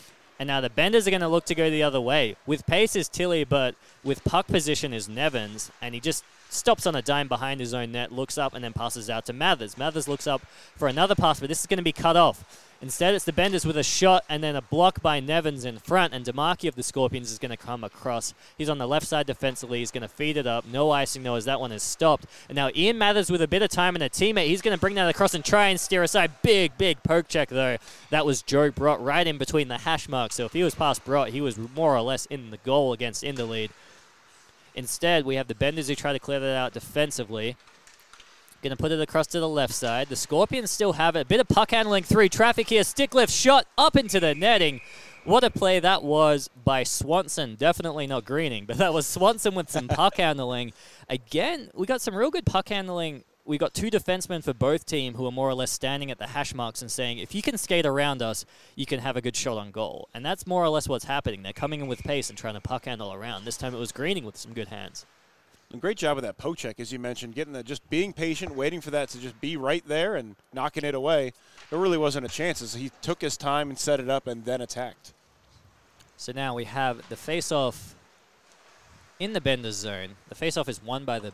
[0.44, 2.36] And now the Benders are going to look to go the other way.
[2.44, 6.22] With pace is Tilly, but with puck position is Nevins, and he just
[6.54, 9.32] stops on a dime behind his own net, looks up, and then passes out to
[9.32, 9.76] Mathers.
[9.76, 10.42] Mathers looks up
[10.76, 12.44] for another pass, but this is going to be cut off.
[12.84, 16.12] Instead, it's the Benders with a shot and then a block by Nevins in front,
[16.12, 18.34] and DeMarchi of the Scorpions is going to come across.
[18.58, 19.78] He's on the left side defensively.
[19.78, 20.66] He's going to feed it up.
[20.66, 22.26] No icing, though, as that one is stopped.
[22.48, 24.48] And now Ian Mathers with a bit of time and a teammate.
[24.48, 26.32] He's going to bring that across and try and steer aside.
[26.42, 27.78] Big, big poke check, though.
[28.10, 30.34] That was Joe Brott right in between the hash marks.
[30.34, 33.24] So if he was past Brott, he was more or less in the goal against
[33.24, 33.70] Inderlead.
[34.74, 37.56] Instead, we have the Benders who try to clear that out defensively.
[38.62, 40.08] Going to put it across to the left side.
[40.08, 41.20] The Scorpions still have it.
[41.20, 42.30] A bit of puck handling three.
[42.30, 42.82] traffic here.
[42.82, 44.80] Stick lift shot up into the netting.
[45.24, 47.56] What a play that was by Swanson.
[47.56, 50.72] Definitely not Greening, but that was Swanson with some puck handling.
[51.08, 53.24] Again, we got some real good puck handling.
[53.46, 56.28] We got two defensemen for both team who are more or less standing at the
[56.28, 59.36] hash marks and saying, if you can skate around us, you can have a good
[59.36, 60.08] shot on goal.
[60.14, 61.42] And that's more or less what's happening.
[61.42, 63.44] They're coming in with pace and trying to puck handle around.
[63.44, 65.04] This time it was Greening with some good hands.
[65.70, 68.54] And great job with that poke check, as you mentioned, getting that, just being patient,
[68.54, 71.34] waiting for that to just be right there and knocking it away.
[71.68, 72.62] There really wasn't a chance.
[72.62, 75.12] as He took his time and set it up and then attacked.
[76.16, 77.94] So now we have the face-off
[79.18, 80.10] in the Benders zone.
[80.30, 81.32] The face-off is won by the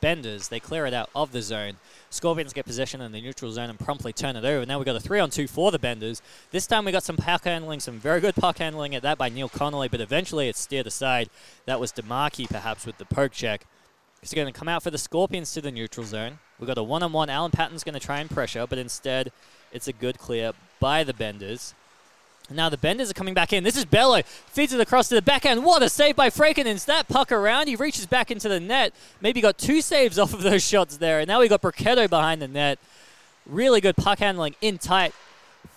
[0.00, 0.48] Benders.
[0.48, 1.76] They clear it out of the zone.
[2.10, 4.66] Scorpions get possession in the neutral zone and promptly turn it over.
[4.66, 6.22] Now we've got a three-on-two for the Benders.
[6.50, 9.28] This time we got some puck handling, some very good puck handling at that by
[9.28, 11.30] Neil Connolly, but eventually it's steered aside.
[11.66, 13.66] That was DeMarchi perhaps with the poke check.
[14.20, 16.40] He's going to come out for the Scorpions to the neutral zone.
[16.58, 17.30] We've got a one-on-one.
[17.30, 19.32] Alan Patton's going to try and pressure, but instead
[19.72, 21.74] it's a good clear by the Benders.
[22.50, 23.64] Now the Benders are coming back in.
[23.64, 24.22] This is Bello.
[24.22, 25.64] Feeds it across to the backhand.
[25.64, 26.84] What a save by Frakenins.
[26.86, 27.68] That puck around.
[27.68, 28.92] He reaches back into the net.
[29.20, 31.20] Maybe got two saves off of those shots there.
[31.20, 32.78] And now we got Brachetto behind the net.
[33.46, 35.14] Really good puck handling in tight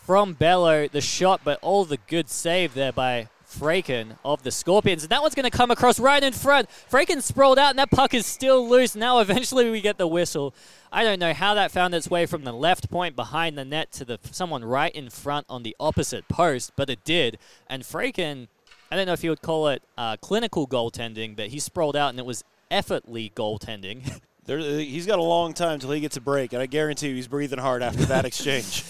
[0.05, 0.87] from Bello.
[0.87, 5.03] The shot, but all the good save there by Fraken of the Scorpions.
[5.03, 6.69] And that one's going to come across right in front.
[6.89, 8.95] Fraken sprawled out, and that puck is still loose.
[8.95, 10.53] Now eventually we get the whistle.
[10.91, 13.91] I don't know how that found its way from the left point behind the net
[13.93, 17.39] to the someone right in front on the opposite post, but it did.
[17.67, 18.47] And Fraken,
[18.91, 22.09] I don't know if you would call it uh, clinical goaltending, but he sprawled out
[22.09, 24.19] and it was effortly goaltending.
[24.45, 27.15] There, he's got a long time till he gets a break, and I guarantee you
[27.15, 28.83] he's breathing hard after that exchange.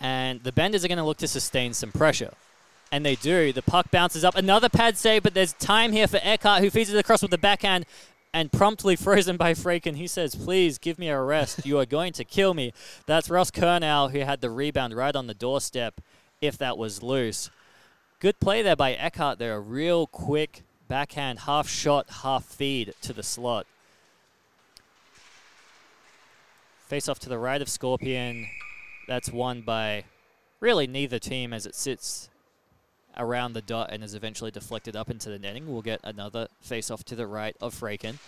[0.00, 2.32] and the Benders are going to look to sustain some pressure.
[2.94, 3.52] And they do.
[3.52, 4.36] The puck bounces up.
[4.36, 7.38] Another pad save, but there's time here for Eckhart, who feeds it across with the
[7.38, 7.86] backhand
[8.32, 9.96] and promptly frozen by Fraken.
[9.96, 11.66] He says, Please give me a rest.
[11.66, 12.72] You are going to kill me.
[13.06, 16.00] That's Ross Kernow, who had the rebound right on the doorstep
[16.40, 17.50] if that was loose.
[18.20, 19.56] Good play there by Eckhart there.
[19.56, 23.66] A real quick backhand, half shot, half feed to the slot.
[26.86, 28.46] Face off to the right of Scorpion.
[29.08, 30.04] That's won by
[30.60, 32.28] really neither team as it sits
[33.16, 35.70] around the dot and is eventually deflected up into the netting.
[35.70, 38.18] We'll get another face off to the right of Fraken.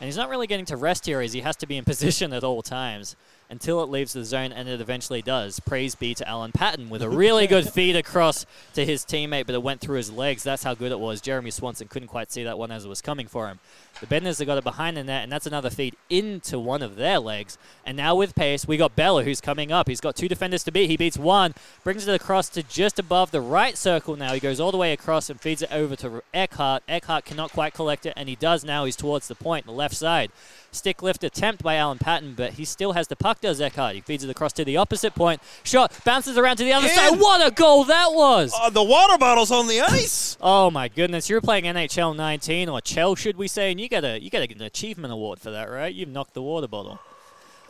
[0.00, 2.32] And he's not really getting to rest here as he has to be in position
[2.32, 3.16] at all times
[3.50, 5.60] until it leaves the zone, and it eventually does.
[5.60, 9.54] Praise be to Alan Patton with a really good feed across to his teammate, but
[9.54, 10.42] it went through his legs.
[10.42, 11.20] That's how good it was.
[11.20, 13.58] Jeremy Swanson couldn't quite see that one as it was coming for him.
[14.00, 16.96] The Benders have got it behind the net, and that's another feed into one of
[16.96, 17.58] their legs.
[17.84, 19.88] And now with pace, we got Bello who's coming up.
[19.88, 20.88] He's got two defenders to beat.
[20.88, 24.34] He beats one, brings it across to just above the right circle now.
[24.34, 26.84] He goes all the way across and feeds it over to Eckhart.
[26.86, 28.84] Eckhart cannot quite collect it, and he does now.
[28.84, 30.30] He's towards the point, the left side.
[30.70, 33.94] Stick lift attempt by Alan Patton, but he still has the puck, does Eckhart.
[33.94, 35.40] He feeds it across to the opposite point.
[35.62, 36.94] Shot bounces around to the other In.
[36.94, 37.18] side.
[37.18, 38.52] What a goal that was!
[38.58, 40.36] uh, the water bottle's on the ice.
[40.42, 44.04] Oh my goodness, you're playing NHL 19 or Chell, should we say, and you got
[44.04, 45.92] a you get an achievement award for that, right?
[45.94, 46.98] You've knocked the water bottle.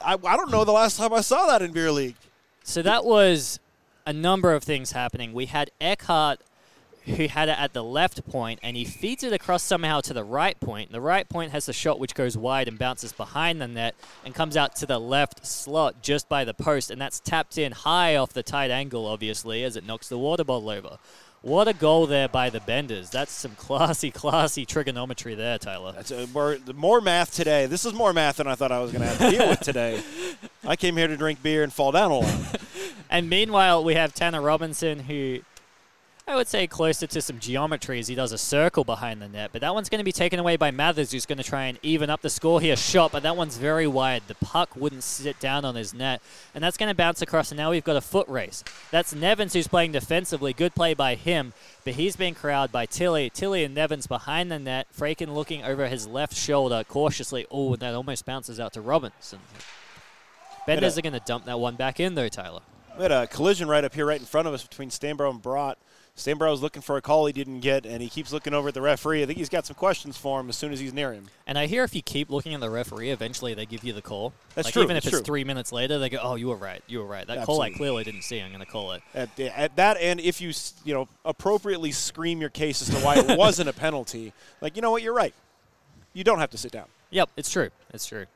[0.05, 2.17] I, I don't know the last time I saw that in beer league.
[2.65, 3.61] So that was
[4.07, 5.33] a number of things happening.
[5.33, 6.41] We had Eckhart,
[7.09, 10.25] who had it at the left point, and he feeds it across somehow to the
[10.25, 10.93] right point.
[10.93, 13.95] The right point has the shot which goes wide and bounces behind the net
[14.25, 17.73] and comes out to the left slot just by the post, and that's tapped in
[17.73, 20.99] high off the tight angle, obviously, as it knocks the water bottle over.
[21.41, 23.11] What a goal there by the Benders.
[23.11, 25.93] That's some classy, classy trigonometry there, Tyler.
[25.93, 27.67] That's a, more, more math today.
[27.67, 29.61] This is more math than I thought I was going to have to deal with
[29.61, 30.03] today.
[30.67, 32.61] I came here to drink beer and fall down a lot.
[33.11, 35.41] And meanwhile, we have Tanner Robinson, who
[36.29, 39.49] I would say closer to some geometry as he does a circle behind the net.
[39.51, 41.79] But that one's going to be taken away by Mathers, who's going to try and
[41.83, 42.77] even up the score here.
[42.77, 44.25] Shot, but that one's very wide.
[44.29, 46.21] The puck wouldn't sit down on his net.
[46.55, 48.63] And that's going to bounce across, and now we've got a foot race.
[48.91, 50.53] That's Nevins who's playing defensively.
[50.53, 53.31] Good play by him, but he's being corralled by Tilly.
[53.31, 54.87] Tilly and Nevins behind the net.
[54.95, 57.47] Fraken looking over his left shoulder cautiously.
[57.51, 59.39] Oh, and that almost bounces out to Robinson.
[60.67, 62.61] Benders are going to dump that one back in, though, Tyler.
[62.99, 65.41] We had a collision right up here, right in front of us between Stanbro and
[65.41, 65.79] Brought.
[66.19, 68.75] Stanbro was looking for a call he didn't get, and he keeps looking over at
[68.75, 69.23] the referee.
[69.23, 71.29] I think he's got some questions for him as soon as he's near him.
[71.47, 74.03] And I hear if you keep looking at the referee, eventually they give you the
[74.03, 74.33] call.
[74.57, 75.23] That's like true, Even if it's true.
[75.23, 76.83] three minutes later, they go, "Oh, you were right.
[76.89, 77.25] You were right.
[77.25, 78.41] That call I clearly didn't see.
[78.41, 80.53] I'm going to call it." At, at that, and if you
[80.85, 84.83] you know appropriately scream your case as to why it wasn't a penalty, like you
[84.83, 85.35] know what, you're right.
[86.15, 86.87] You don't have to sit down.
[87.11, 87.71] Yep, it's true.
[87.95, 88.27] It's true.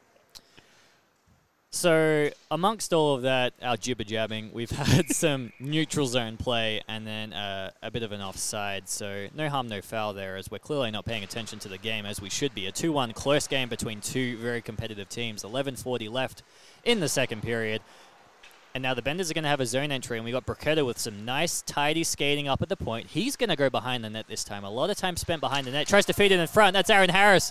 [1.75, 7.07] So, amongst all of that, our jibber jabbing, we've had some neutral zone play and
[7.07, 8.91] then uh, a bit of an offside.
[8.91, 12.05] So, no harm, no foul there, as we're clearly not paying attention to the game
[12.05, 12.67] as we should be.
[12.67, 15.45] A 2 1 close game between two very competitive teams.
[15.45, 16.43] 11.40 left
[16.85, 17.81] in the second period.
[18.75, 20.85] And now the Benders are going to have a zone entry, and we've got Brachetto
[20.85, 23.07] with some nice, tidy skating up at the point.
[23.09, 24.65] He's going to go behind the net this time.
[24.65, 25.89] A lot of time spent behind the net.
[25.89, 26.75] Tries to feed it in front.
[26.75, 27.51] That's Aaron Harris.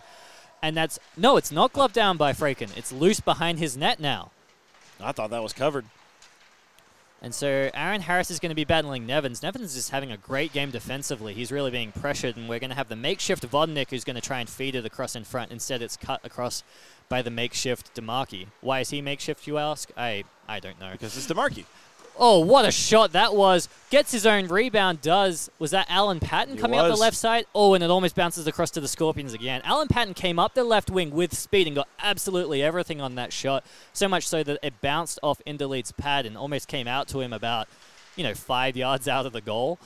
[0.63, 2.75] And that's no, it's not gloved down by Fraken.
[2.77, 4.31] It's loose behind his net now.
[4.99, 5.85] I thought that was covered.
[7.23, 9.43] And so Aaron Harris is going to be battling Nevins.
[9.43, 11.35] Nevins is having a great game defensively.
[11.35, 14.21] He's really being pressured, and we're going to have the makeshift Vodnik who's going to
[14.21, 15.51] try and feed it across in front.
[15.51, 16.63] Instead, it's cut across
[17.09, 18.47] by the makeshift DeMarchi.
[18.61, 19.91] Why is he makeshift, you ask?
[19.95, 20.93] I, I don't know.
[20.93, 21.65] Because it's DeMarchi.
[22.23, 23.67] Oh, what a shot that was.
[23.89, 25.49] Gets his own rebound, does.
[25.57, 27.47] Was that Alan Patton It coming up the left side?
[27.55, 29.59] Oh, and it almost bounces across to the Scorpions again.
[29.63, 33.33] Alan Patton came up the left wing with speed and got absolutely everything on that
[33.33, 33.65] shot.
[33.91, 37.33] So much so that it bounced off Inderlead's pad and almost came out to him
[37.33, 37.67] about,
[38.15, 39.79] you know, five yards out of the goal.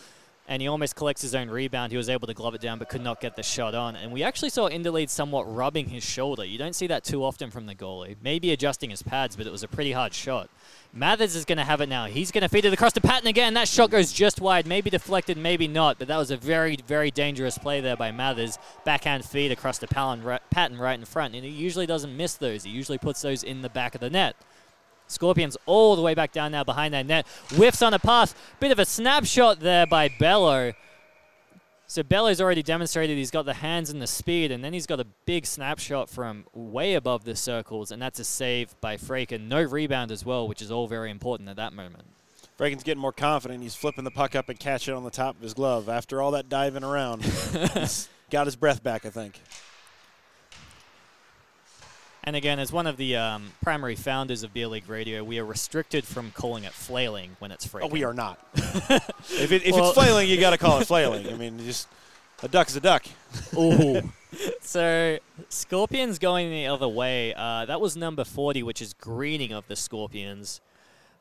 [0.48, 1.92] And he almost collects his own rebound.
[1.92, 3.96] He was able to glove it down but could not get the shot on.
[3.96, 6.44] And we actually saw Inderlead somewhat rubbing his shoulder.
[6.44, 8.18] You don't see that too often from the goalie.
[8.22, 10.50] Maybe adjusting his pads, but it was a pretty hard shot.
[10.98, 12.06] Mathers is going to have it now.
[12.06, 13.54] He's going to feed it across to Patton again.
[13.54, 16.00] That shot goes just wide, maybe deflected, maybe not.
[16.00, 18.58] But that was a very, very dangerous play there by Mathers.
[18.86, 20.24] Backhand feed across to Patton
[20.80, 21.36] right in front.
[21.36, 22.64] And he usually doesn't miss those.
[22.64, 24.38] He usually puts those in the back of the net.
[25.08, 27.28] Scorpions all the way back down now behind that net.
[27.52, 28.34] Whiffs on a pass.
[28.62, 30.72] Bit of a snapshot there by Bello.
[31.88, 35.00] So Bello's already demonstrated he's got the hands and the speed, and then he's got
[35.00, 39.48] a big snapshot from way above the circles, and that's a save by Fraken.
[39.48, 42.06] No rebound as well, which is all very important at that moment.
[42.58, 43.62] Fraken's getting more confident.
[43.62, 45.90] He's flipping the puck up and catching it on the top of his glove.
[45.90, 47.24] After all that diving around,
[47.74, 49.40] he's got his breath back, I think.
[52.26, 55.46] And again, as one of the um, primary founders of Beer League Radio, we are
[55.46, 57.84] restricted from calling it flailing when it's Fraken.
[57.84, 58.40] Oh, we are not.
[58.56, 61.28] if it, if Well- it's flailing, you got to call it flailing.
[61.28, 61.88] I mean, just
[62.42, 63.06] a duck is a duck.
[63.56, 64.02] Ooh.
[64.62, 67.34] so Scorpions going the other way.
[67.36, 70.62] Uh, that was number 40, which is greening of the Scorpions,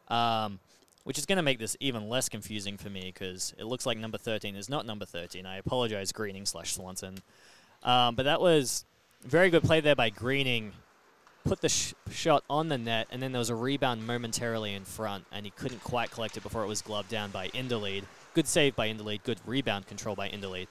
[0.08, 0.58] um,
[1.04, 3.98] which is going to make this even less confusing for me because it looks like
[3.98, 5.44] number 13 is not number 13.
[5.44, 7.18] I apologize, Greening slash Swanson.
[7.82, 8.86] Um, but that was
[9.22, 10.72] very good play there by Greening.
[11.44, 14.84] Put the sh- shot on the net, and then there was a rebound momentarily in
[14.84, 18.04] front, and he couldn't quite collect it before it was gloved down by Inderlead.
[18.32, 19.22] Good save by Inderlead.
[19.24, 20.68] Good rebound control by Inderlead.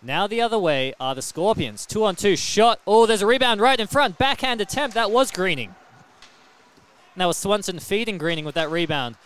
[0.00, 1.84] Now the other way are the Scorpions.
[1.86, 2.80] Two on two shot.
[2.86, 4.18] Oh, there's a rebound right in front.
[4.18, 4.94] Backhand attempt.
[4.94, 5.74] That was Greening.
[7.16, 9.16] That was Swanson feeding Greening with that rebound.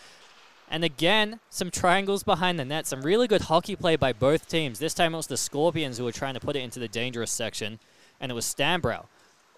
[0.69, 2.87] And again, some triangles behind the net.
[2.87, 4.79] Some really good hockey play by both teams.
[4.79, 7.31] This time it was the Scorpions who were trying to put it into the dangerous
[7.31, 7.79] section,
[8.19, 9.05] and it was Stambrow.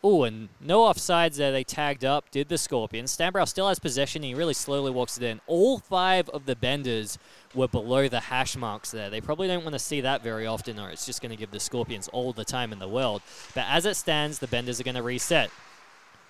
[0.04, 1.52] Oh, and no offsides there.
[1.52, 3.16] They tagged up, did the Scorpions.
[3.16, 4.24] Stambrow still has possession.
[4.24, 5.40] He really slowly walks it in.
[5.46, 7.20] All five of the benders
[7.54, 9.12] were below the hash marks there.
[9.12, 11.52] They probably don't want to see that very often, or it's just going to give
[11.52, 13.22] the Scorpions all the time in the world.
[13.54, 15.52] But as it stands, the benders are going to reset.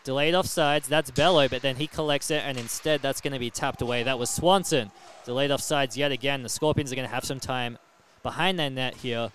[0.03, 3.51] Delayed offsides, that's Bello, but then he collects it, and instead that's going to be
[3.51, 4.03] tapped away.
[4.03, 4.91] That was Swanson.
[5.25, 6.43] Delayed offsides yet again.
[6.43, 7.77] The Scorpions are going to have some time
[8.21, 9.31] behind their net here.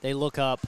[0.00, 0.66] They look up.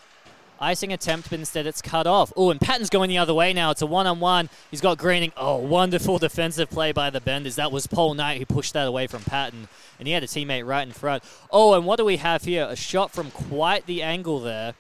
[0.61, 2.32] Icing attempt, but instead it's cut off.
[2.36, 3.70] Oh, and Patton's going the other way now.
[3.70, 4.50] It's a one-on-one.
[4.70, 5.32] He's got Greening.
[5.36, 7.56] Oh, wonderful defensive play by the Benders.
[7.56, 10.66] That was Paul Knight who pushed that away from Patton, and he had a teammate
[10.66, 11.24] right in front.
[11.50, 12.66] Oh, and what do we have here?
[12.68, 14.74] A shot from quite the angle there.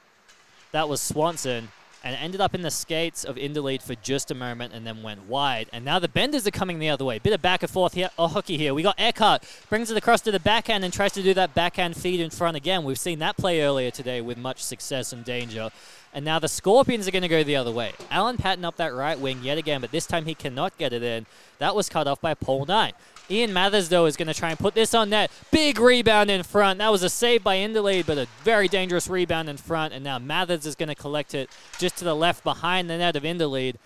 [0.72, 1.68] That was Swanson
[2.02, 5.26] and ended up in the skates of Inderlead for just a moment and then went
[5.26, 5.68] wide.
[5.72, 7.18] And now the Benders are coming the other way.
[7.18, 8.72] Bit of back and forth here, oh, hockey here.
[8.74, 11.96] We got Eckhart, brings it across to the backhand and tries to do that backhand
[11.96, 12.84] feed in front again.
[12.84, 15.70] We've seen that play earlier today with much success and danger.
[16.12, 17.92] And now the Scorpions are going to go the other way.
[18.10, 21.02] Alan Patton up that right wing yet again, but this time he cannot get it
[21.02, 21.26] in.
[21.58, 22.94] That was cut off by Paul Knight.
[23.30, 25.30] Ian Mathers, though, is going to try and put this on net.
[25.50, 26.78] Big rebound in front.
[26.78, 29.94] That was a save by Inderlead, but a very dangerous rebound in front.
[29.94, 33.14] And now Mathers is going to collect it just to the left behind the net
[33.14, 33.76] of Inderlead.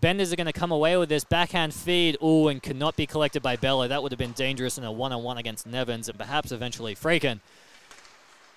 [0.00, 2.16] Benders are going to come away with this backhand feed.
[2.22, 3.88] Ooh, and cannot be collected by Bello.
[3.88, 7.40] That would have been dangerous in a one-on-one against Nevins and perhaps eventually Fraken.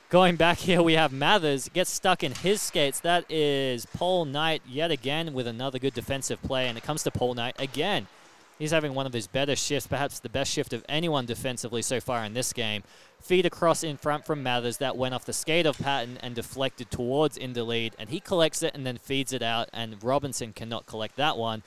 [0.10, 3.00] Going back here, we have Mathers gets stuck in his skates.
[3.00, 7.12] That is Paul Knight yet again with another good defensive play, and it comes to
[7.12, 8.08] Paul Knight again.
[8.60, 12.02] He's having one of his better shifts, perhaps the best shift of anyone defensively so
[12.02, 12.84] far in this game.
[13.22, 16.92] Feed across in front from Mathers that went off the skate of Patton and deflected
[16.92, 21.16] towards Inderlead, and he collects it and then feeds it out, and Robinson cannot collect
[21.16, 21.64] that one.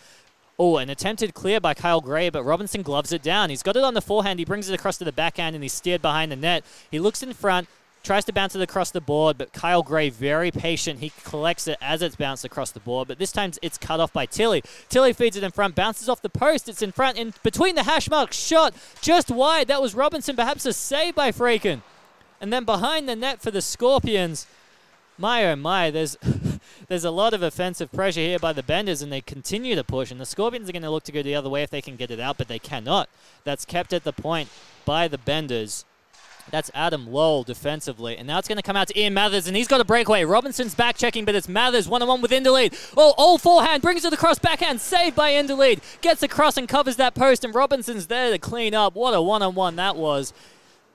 [0.59, 3.49] Oh, an attempted clear by Kyle Gray, but Robinson gloves it down.
[3.49, 4.39] He's got it on the forehand.
[4.39, 6.63] He brings it across to the backhand, and he's steered behind the net.
[6.91, 7.69] He looks in front,
[8.03, 10.99] Tries to bounce it across the board, but Kyle Gray, very patient.
[10.99, 14.13] He collects it as it's bounced across the board, but this time it's cut off
[14.13, 14.63] by Tilly.
[14.89, 16.69] Tilly feeds it in front, bounces off the post.
[16.69, 18.37] It's in front, in between the hash marks.
[18.37, 19.69] Shot just wide.
[19.69, 21.83] That was Robinson, perhaps a save by Fraken.
[22.41, 24.47] And then behind the net for the Scorpions.
[25.17, 26.17] My oh my, there's
[26.89, 30.11] there's a lot of offensive pressure here by the Benders, and they continue to push.
[30.11, 31.95] And the Scorpions are going to look to go the other way if they can
[31.95, 33.09] get it out, but they cannot.
[33.45, 34.49] That's kept at the point
[34.85, 35.85] by the Benders.
[36.51, 38.19] That's Adam Lowell defensively.
[38.19, 40.25] And now it's going to come out to Ian Mathers, and he's got a breakaway.
[40.25, 42.93] Robinson's back checking, but it's Mathers one on one with Inderlead.
[42.97, 45.81] Oh, all forehand, brings it across backhand, saved by Inderlead.
[46.01, 48.95] Gets across and covers that post, and Robinson's there to clean up.
[48.95, 50.33] What a one on one that was.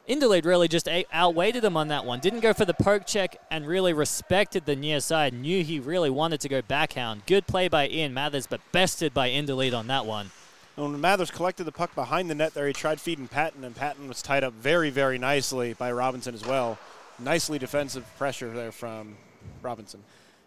[0.07, 2.19] Inderlead really just outweighted him on that one.
[2.19, 5.33] Didn't go for the poke check and really respected the near side.
[5.33, 7.25] Knew he really wanted to go backhand.
[7.25, 10.31] Good play by Ian Mathers, but bested by Inderlead on that one.
[10.77, 14.07] When Mathers collected the puck behind the net there, he tried feeding Patton, and Patton
[14.07, 16.77] was tied up very, very nicely by Robinson as well.
[17.17, 19.17] Nicely defensive pressure there from
[19.63, 20.03] Robinson.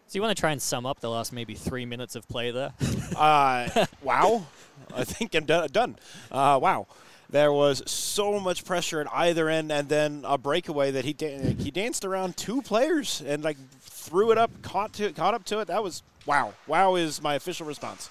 [0.06, 2.52] So you want to try and sum up the last maybe three minutes of play
[2.52, 2.72] there?
[3.16, 4.46] uh, wow.
[4.94, 5.96] I think I'm done.
[6.30, 6.86] Uh, wow.
[7.28, 11.54] There was so much pressure at either end, and then a breakaway that he da-
[11.54, 15.58] he danced around two players and like threw it up, caught to caught up to
[15.58, 15.66] it.
[15.66, 16.54] That was wow.
[16.68, 18.10] Wow is my official response.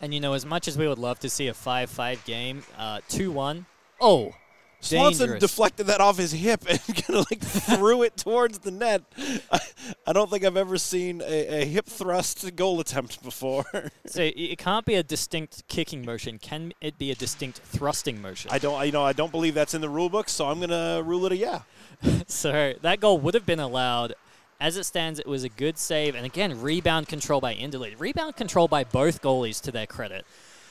[0.00, 3.60] And you know, as much as we would love to see a 5-5 game, 2-1.
[3.60, 3.62] Uh,
[4.00, 4.34] oh,
[4.80, 5.40] Swanson dangerous.
[5.40, 9.02] deflected that off his hip and kind of like threw it towards the net.
[9.50, 9.58] I,
[10.06, 13.64] I, don't think I've ever seen a, a, hip thrust goal attempt before.
[14.06, 16.38] so it can't be a distinct kicking motion.
[16.38, 18.52] Can it be a distinct thrusting motion?
[18.52, 18.84] I don't.
[18.86, 21.32] You know, I don't believe that's in the rule book, so I'm gonna rule it
[21.32, 21.62] a yeah.
[22.28, 24.14] so that goal would have been allowed
[24.60, 26.14] as it stands, it was a good save.
[26.14, 27.98] And again, rebound control by Inderlead.
[27.98, 30.24] Rebound control by both goalies to their credit.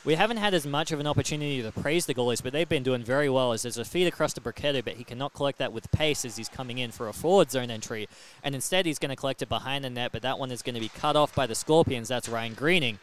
[0.03, 2.83] We haven't had as much of an opportunity to praise the goalies, but they've been
[2.83, 5.73] doing very well as there's a feed across to Brachetto, but he cannot collect that
[5.73, 8.07] with pace as he's coming in for a forward zone entry.
[8.41, 10.75] And instead, he's going to collect it behind the net, but that one is going
[10.75, 12.07] to be cut off by the Scorpions.
[12.07, 12.99] That's Ryan Greening.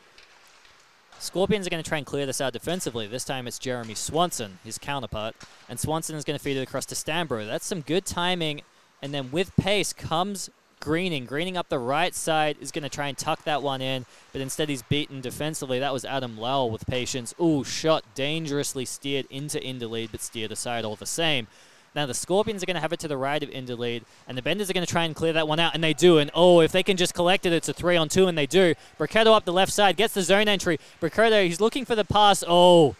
[1.18, 3.06] Scorpions are going to try and clear this out defensively.
[3.06, 5.34] This time it's Jeremy Swanson, his counterpart.
[5.68, 7.46] And Swanson is going to feed it across to Stambro.
[7.46, 8.62] That's some good timing.
[9.02, 10.48] And then with pace comes
[10.84, 11.24] Greening.
[11.24, 14.42] Greening up the right side is going to try and tuck that one in, but
[14.42, 15.78] instead he's beaten defensively.
[15.78, 17.34] That was Adam Lowell with patience.
[17.40, 21.46] Ooh, shot dangerously steered into Inderlead, but steered aside all the same.
[21.94, 24.42] Now the Scorpions are going to have it to the right of Inderlead, and the
[24.42, 26.18] Benders are going to try and clear that one out, and they do.
[26.18, 28.46] And oh, if they can just collect it, it's a three on two, and they
[28.46, 28.74] do.
[28.98, 30.78] Brachetto up the left side gets the zone entry.
[31.00, 32.44] Brachetto, he's looking for the pass.
[32.46, 32.94] Oh,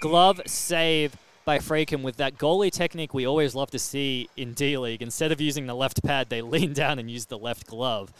[0.00, 1.16] glove save
[1.50, 5.02] by Fraken with that goalie technique we always love to see in D League.
[5.02, 8.12] Instead of using the left pad, they lean down and use the left glove.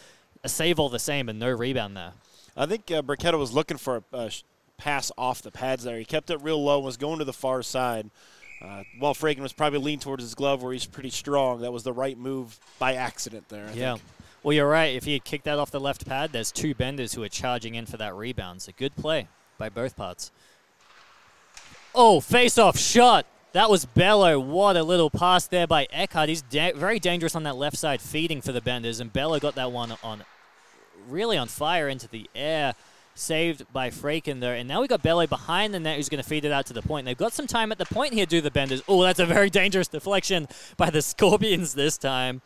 [0.43, 2.15] A save all the same, and no rebound there.
[2.57, 4.31] I think uh, was looking for a, a
[4.79, 5.97] pass off the pads there.
[5.97, 8.11] He kept it real low, and was going to the far side.
[8.61, 11.61] Uh, while Fraken was probably leaning towards his glove where he's pretty strong.
[11.61, 13.69] That was the right move by accident there.
[13.69, 13.93] I yeah.
[13.95, 14.07] Think.
[14.43, 14.97] Well, you're right.
[14.97, 17.77] If he had kicked that off the left pad, there's two benders who are charging
[17.77, 18.63] in for that rebound.
[18.63, 20.33] So good play by both parts.
[21.95, 23.27] Oh, face off shot.
[23.53, 24.39] That was Bello.
[24.39, 26.29] What a little pass there by Eckhart.
[26.29, 29.57] He's da- very dangerous on that left side, feeding for the Benders, and Bello got
[29.57, 30.25] that one on
[31.09, 32.75] really on fire into the air.
[33.17, 34.55] Saved by Fraken there.
[34.55, 36.73] And now we got Bello behind the net who's going to feed it out to
[36.73, 37.05] the point.
[37.05, 38.83] They've got some time at the point here, do the Benders.
[38.89, 42.41] Oh, that's a very dangerous deflection by the Scorpions this time.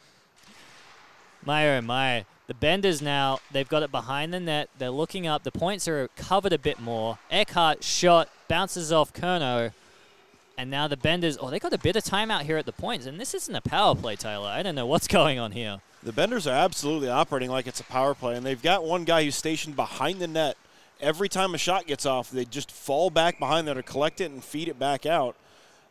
[1.45, 2.25] My oh my.
[2.47, 4.69] The Benders now, they've got it behind the net.
[4.77, 5.45] They're looking up.
[5.45, 7.19] The points are covered a bit more.
[7.31, 9.73] Eckhart shot, bounces off Kerno.
[10.59, 12.73] And now the Benders, oh, they got a bit of time out here at the
[12.73, 13.07] points.
[13.07, 14.49] And this isn't a power play, Tyler.
[14.49, 15.81] I don't know what's going on here.
[16.03, 19.25] The Benders are absolutely operating like it's a power play, and they've got one guy
[19.25, 20.59] who's stationed behind the net.
[21.01, 24.31] Every time a shot gets off, they just fall back behind there to collect it
[24.31, 25.35] and feed it back out.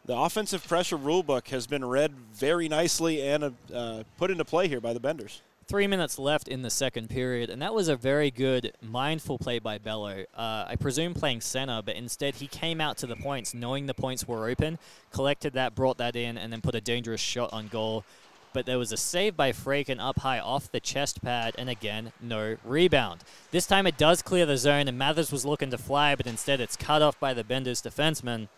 [0.06, 4.80] The offensive pressure rulebook has been read very nicely and uh, put into play here
[4.80, 5.42] by the Benders.
[5.66, 9.60] Three minutes left in the second period, and that was a very good, mindful play
[9.60, 10.26] by Bello.
[10.36, 13.94] Uh, I presume playing center, but instead he came out to the points, knowing the
[13.94, 14.78] points were open,
[15.12, 18.04] collected that, brought that in, and then put a dangerous shot on goal.
[18.52, 22.12] But there was a save by Fraken up high off the chest pad, and again,
[22.22, 23.24] no rebound.
[23.52, 26.60] This time it does clear the zone, and Mathers was looking to fly, but instead
[26.60, 28.50] it's cut off by the Benders defenseman.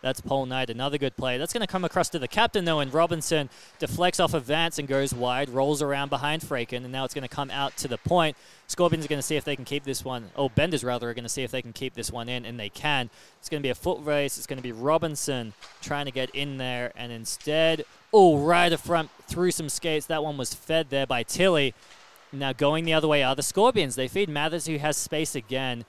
[0.00, 1.38] That's Paul Knight, another good play.
[1.38, 4.78] That's going to come across to the captain, though, and Robinson deflects off of Vance
[4.78, 7.88] and goes wide, rolls around behind Fraken, and now it's going to come out to
[7.88, 8.36] the point.
[8.68, 10.30] Scorpions are going to see if they can keep this one.
[10.36, 12.60] Oh, Benders, rather, are going to see if they can keep this one in, and
[12.60, 13.10] they can.
[13.40, 14.38] It's going to be a foot race.
[14.38, 18.80] It's going to be Robinson trying to get in there, and instead, oh, right up
[18.80, 20.06] front through some skates.
[20.06, 21.74] That one was fed there by Tilly.
[22.30, 23.96] Now going the other way are the Scorpions.
[23.96, 25.84] They feed Mathers, who has space again.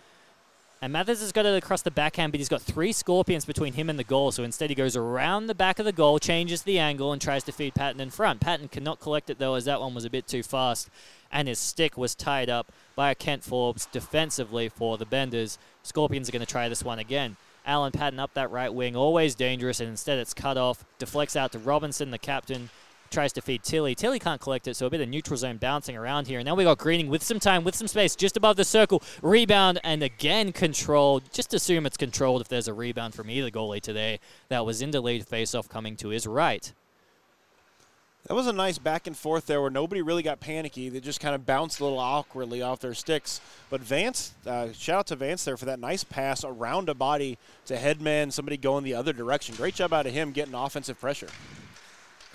[0.82, 3.90] And Mathers has got it across the backhand, but he's got three Scorpions between him
[3.90, 4.32] and the goal.
[4.32, 7.44] So instead, he goes around the back of the goal, changes the angle, and tries
[7.46, 8.40] to feed Patton in front.
[8.40, 10.90] Patton cannot collect it, though, as that one was a bit too fast.
[11.32, 15.58] And his stick was tied up by a Kent Forbes defensively for the Benders.
[15.84, 17.36] Scorpions are going to try this one again.
[17.66, 20.86] Alan Patton up that right wing, always dangerous, and instead it's cut off.
[20.98, 22.70] Deflects out to Robinson, the captain,
[23.10, 23.96] tries to feed Tilly.
[23.96, 26.40] Tilly can't collect it, so a bit of neutral zone bouncing around here.
[26.40, 29.04] And now we got Greening with some time, with some space, just above the circle.
[29.22, 31.24] Rebound, and again controlled.
[31.34, 34.20] Just assume it's controlled if there's a rebound from either goalie today.
[34.50, 36.72] That was Inderlead face-off coming to his right.
[38.28, 40.90] That was a nice back and forth there where nobody really got panicky.
[40.90, 43.42] They just kind of bounced a little awkwardly off their sticks.
[43.72, 47.40] But Vance, uh, shout out to Vance there for that nice pass around a body
[47.66, 49.56] to headman, somebody going the other direction.
[49.56, 51.30] Great job out of him getting offensive pressure.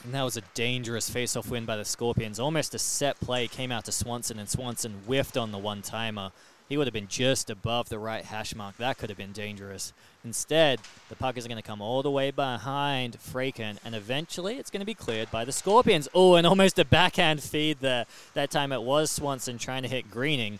[0.04, 2.38] And that was a dangerous face-off win by the Scorpions.
[2.38, 6.30] Almost a set play came out to Swanson, and Swanson whiffed on the one-timer.
[6.68, 8.76] He would have been just above the right hash mark.
[8.76, 9.92] That could have been dangerous.
[10.24, 14.70] Instead, the puck is going to come all the way behind Fraken, and eventually it's
[14.70, 16.08] going to be cleared by the Scorpions.
[16.14, 18.04] Oh, and almost a backhand feed there.
[18.34, 20.58] That time it was Swanson trying to hit Greening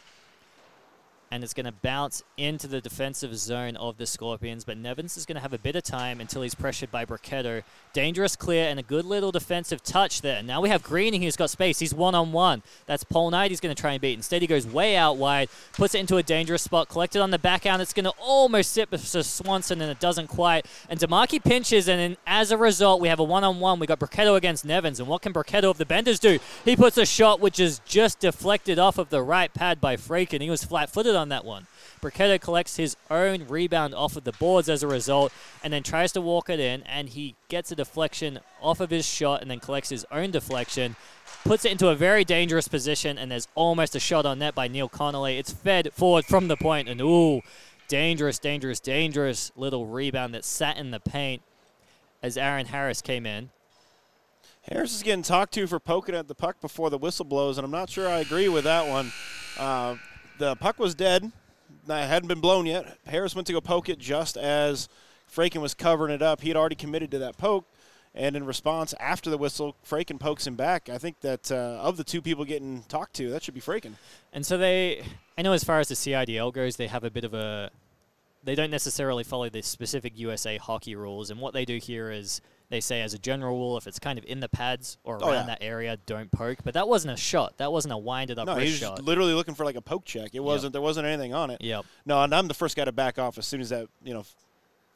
[1.34, 4.62] and it's going to bounce into the defensive zone of the Scorpions.
[4.62, 7.64] But Nevins is going to have a bit of time until he's pressured by Brachetto.
[7.92, 10.44] Dangerous clear and a good little defensive touch there.
[10.44, 11.80] Now we have Greening who's got space.
[11.80, 12.62] He's one on one.
[12.86, 14.14] That's Paul Knight he's going to try and beat.
[14.14, 17.38] Instead, he goes way out wide, puts it into a dangerous spot, collected on the
[17.38, 17.82] backhand.
[17.82, 20.66] It's going to almost sit to Swanson, and it doesn't quite.
[20.88, 23.80] And DeMarchi pinches, and then as a result, we have a one on one.
[23.80, 25.00] We got Brachetto against Nevins.
[25.00, 26.38] And what can Brachetto of the Benders do?
[26.64, 30.40] He puts a shot which is just deflected off of the right pad by Fraken.
[30.40, 31.66] He was flat footed on on that one.
[32.02, 36.12] Brachetto collects his own rebound off of the boards as a result and then tries
[36.12, 39.58] to walk it in and he gets a deflection off of his shot and then
[39.58, 40.96] collects his own deflection.
[41.44, 44.68] Puts it into a very dangerous position and there's almost a shot on net by
[44.68, 45.38] Neil Connolly.
[45.38, 47.40] It's fed forward from the point and ooh,
[47.88, 51.40] dangerous, dangerous, dangerous little rebound that sat in the paint
[52.22, 53.48] as Aaron Harris came in.
[54.70, 57.64] Harris is getting talked to for poking at the puck before the whistle blows, and
[57.64, 59.12] I'm not sure I agree with that one.
[59.58, 59.96] Uh,
[60.38, 61.30] the puck was dead.
[61.86, 62.98] It hadn't been blown yet.
[63.06, 64.88] Harris went to go poke it just as
[65.30, 66.40] Fraken was covering it up.
[66.40, 67.66] He had already committed to that poke.
[68.14, 70.88] And in response, after the whistle, Fraken pokes him back.
[70.88, 73.94] I think that uh, of the two people getting talked to, that should be Fraken.
[74.32, 75.04] And so they,
[75.36, 77.70] I know as far as the CIDL goes, they have a bit of a,
[78.44, 81.30] they don't necessarily follow the specific USA hockey rules.
[81.30, 82.40] And what they do here is
[82.74, 85.28] they say as a general rule, if it's kind of in the pads or oh,
[85.28, 85.46] around oh, yeah.
[85.46, 86.58] that area, don't poke.
[86.64, 87.56] But that wasn't a shot.
[87.58, 89.02] That wasn't a winded up no, wrist he's shot.
[89.02, 90.34] literally looking for like a poke check.
[90.34, 90.70] It wasn't.
[90.70, 90.72] Yep.
[90.72, 91.60] There wasn't anything on it.
[91.62, 91.86] Yep.
[92.04, 94.24] No, and I'm the first guy to back off as soon as that you know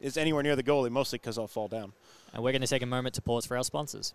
[0.01, 1.93] is anywhere near the goalie, mostly because I'll fall down.
[2.35, 4.12] And we're going to take a moment to pause for our sponsors.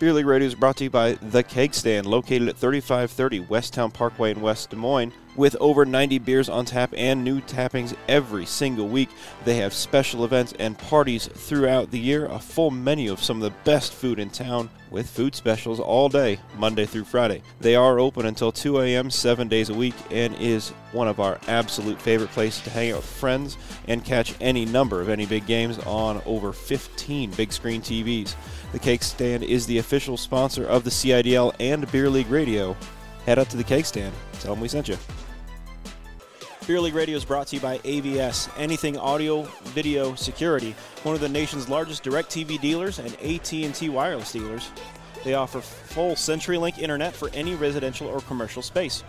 [0.00, 3.92] Beer League Radio is brought to you by The Keg Stand, located at 3530 Westown
[3.92, 5.12] Parkway in West Des Moines.
[5.36, 9.10] With over 90 beers on tap and new tappings every single week,
[9.44, 12.24] they have special events and parties throughout the year.
[12.24, 16.08] A full menu of some of the best food in town with food specials all
[16.08, 17.42] day, Monday through Friday.
[17.60, 19.10] They are open until 2 a.m.
[19.10, 22.96] seven days a week and is one of our absolute favorite places to hang out
[22.96, 23.56] with friends
[23.88, 28.34] and catch any number of any big games on over 15 big screen TVs.
[28.72, 32.76] The Keg Stand is the official sponsor of the CIDL and Beer League Radio.
[33.26, 34.14] Head up to the Keg Stand.
[34.40, 34.96] Tell them we sent you.
[36.66, 41.20] Beer League Radio is brought to you by AVS, Anything Audio Video Security, one of
[41.20, 44.70] the nation's largest DirecTV dealers and AT&T wireless dealers.
[45.24, 49.02] They offer full CenturyLink internet for any residential or commercial space.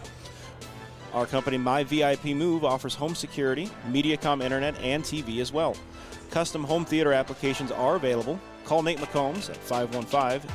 [1.14, 5.76] Our company, My VIP Move, offers home security, MediaCom internet, and TV as well.
[6.32, 8.40] Custom home theater applications are available.
[8.64, 10.50] Call Nate McCombs at 515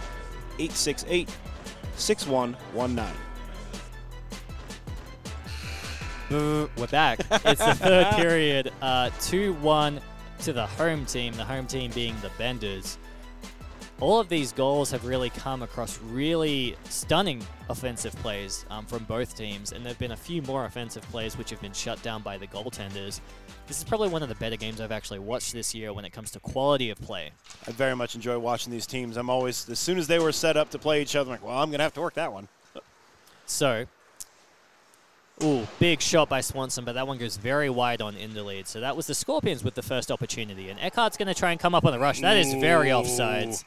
[0.59, 1.28] 868
[1.97, 3.26] 6119.
[6.29, 7.20] We're back.
[7.31, 8.72] it's the third period.
[8.83, 10.01] Uh, 2 1
[10.41, 12.99] to the home team, the home team being the Benders.
[14.01, 19.37] All of these goals have really come across really stunning offensive plays um, from both
[19.37, 22.20] teams, and there have been a few more offensive plays which have been shut down
[22.22, 23.20] by the goaltenders.
[23.68, 26.11] This is probably one of the better games I've actually watched this year when it
[26.11, 27.31] comes to quality of play.
[27.66, 29.16] I very much enjoy watching these teams.
[29.16, 31.47] I'm always, as soon as they were set up to play each other, I'm like,
[31.47, 32.49] well, I'm going to have to work that one.
[33.47, 33.87] So,
[35.43, 38.66] ooh, big shot by Swanson, but that one goes very wide on Inderlead.
[38.66, 41.61] So that was the Scorpions with the first opportunity, and Eckhart's going to try and
[41.61, 42.20] come up on the rush.
[42.20, 43.64] That is very offsides.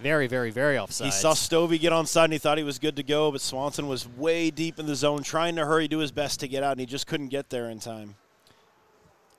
[0.00, 1.04] Very, very, very offsides.
[1.06, 3.40] He saw Stovey get on side and he thought he was good to go, but
[3.40, 6.62] Swanson was way deep in the zone, trying to hurry, do his best to get
[6.62, 8.14] out, and he just couldn't get there in time.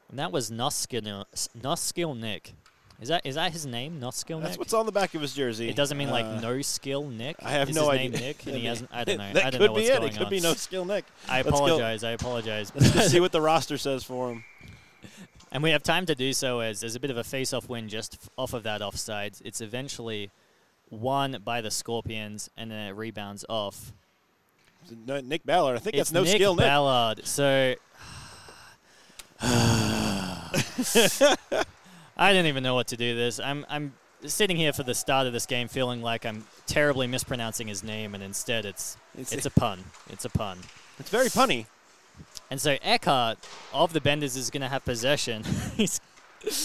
[0.10, 1.24] and that was Noskil,
[1.58, 2.56] Noskil Nick.
[3.02, 4.44] Is that is that his name, Noskil That's Nick?
[4.44, 5.70] That's what's on the back of his jersey.
[5.70, 7.38] It doesn't mean like Uh, no skill Nick.
[7.42, 8.10] I have is no his idea.
[8.10, 8.90] Name Nick, and he hasn't.
[8.94, 9.34] I don't know.
[9.34, 10.04] that I don't could know be it.
[10.04, 10.30] It could on.
[10.30, 11.06] be no skill, Nick.
[11.30, 12.04] I apologize.
[12.04, 12.72] I apologize.
[12.76, 14.44] Let's just see what the roster says for him.
[15.52, 17.88] And we have time to do so as there's a bit of a face-off win
[17.90, 19.34] just off of that offside.
[19.44, 20.30] It's eventually
[20.92, 23.94] won by the Scorpions, and then it rebounds off.
[25.08, 25.78] No, Nick Ballard.
[25.78, 26.66] I think it's that's no Nick skill, Nick.
[26.66, 27.26] Ballard.
[27.26, 27.76] So
[32.20, 33.40] I didn't even know what to do this.
[33.40, 33.94] I'm I'm
[34.26, 38.14] sitting here for the start of this game feeling like I'm terribly mispronouncing his name,
[38.14, 39.84] and instead it's It's, it's a pun.
[40.10, 40.58] It's a pun.
[41.00, 41.66] it's very punny.
[42.52, 43.38] And so Eckhart
[43.74, 45.44] of the Benders is going to have possession.
[45.78, 46.02] He's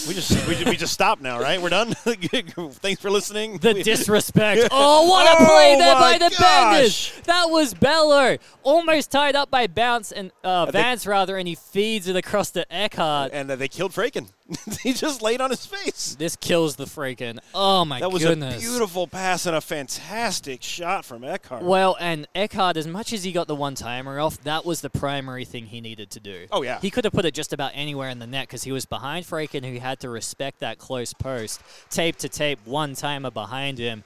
[0.08, 1.60] We just we, ju- we just stop now, right?
[1.62, 1.92] We're done.
[1.94, 3.58] Thanks for listening.
[3.58, 4.68] The disrespect.
[4.72, 6.40] Oh, what a Oh play there by the gosh.
[6.40, 7.12] Benders.
[7.26, 8.36] That was Bello.
[8.64, 12.64] Almost tied up by Bounce and uh, Vance, rather, and he feeds it across to
[12.72, 13.30] Eckhart.
[13.32, 14.28] and uh, they killed Fraken.
[14.82, 16.16] he just laid on his face.
[16.18, 17.38] This kills the freaking.
[17.54, 18.56] Oh, my That was goodness.
[18.56, 21.62] a beautiful pass and a fantastic shot from Eckhart.
[21.62, 24.90] Well, and Eckhart, as much as he got the one timer off, that was the
[24.90, 26.46] primary thing he needed to do.
[26.52, 26.78] Oh, yeah.
[26.80, 29.24] He could have put it just about anywhere in the net because he was behind
[29.24, 31.62] Fraken, who had to respect that close post.
[31.88, 34.04] Tape to tape, one timer behind him.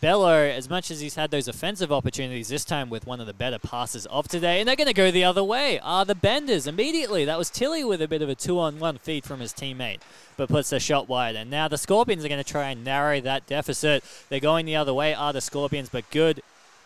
[0.00, 3.34] Bello, as much as he's had those offensive opportunities, this time with one of the
[3.34, 6.66] better passes of today, and they're going to go the other way, are the Benders
[6.66, 7.26] immediately.
[7.26, 10.00] That was Tilly with a bit of a two on one feed from his teammate,
[10.38, 11.36] but puts the shot wide.
[11.36, 14.02] And now the Scorpions are going to try and narrow that deficit.
[14.30, 16.42] They're going the other way, are the Scorpions, but good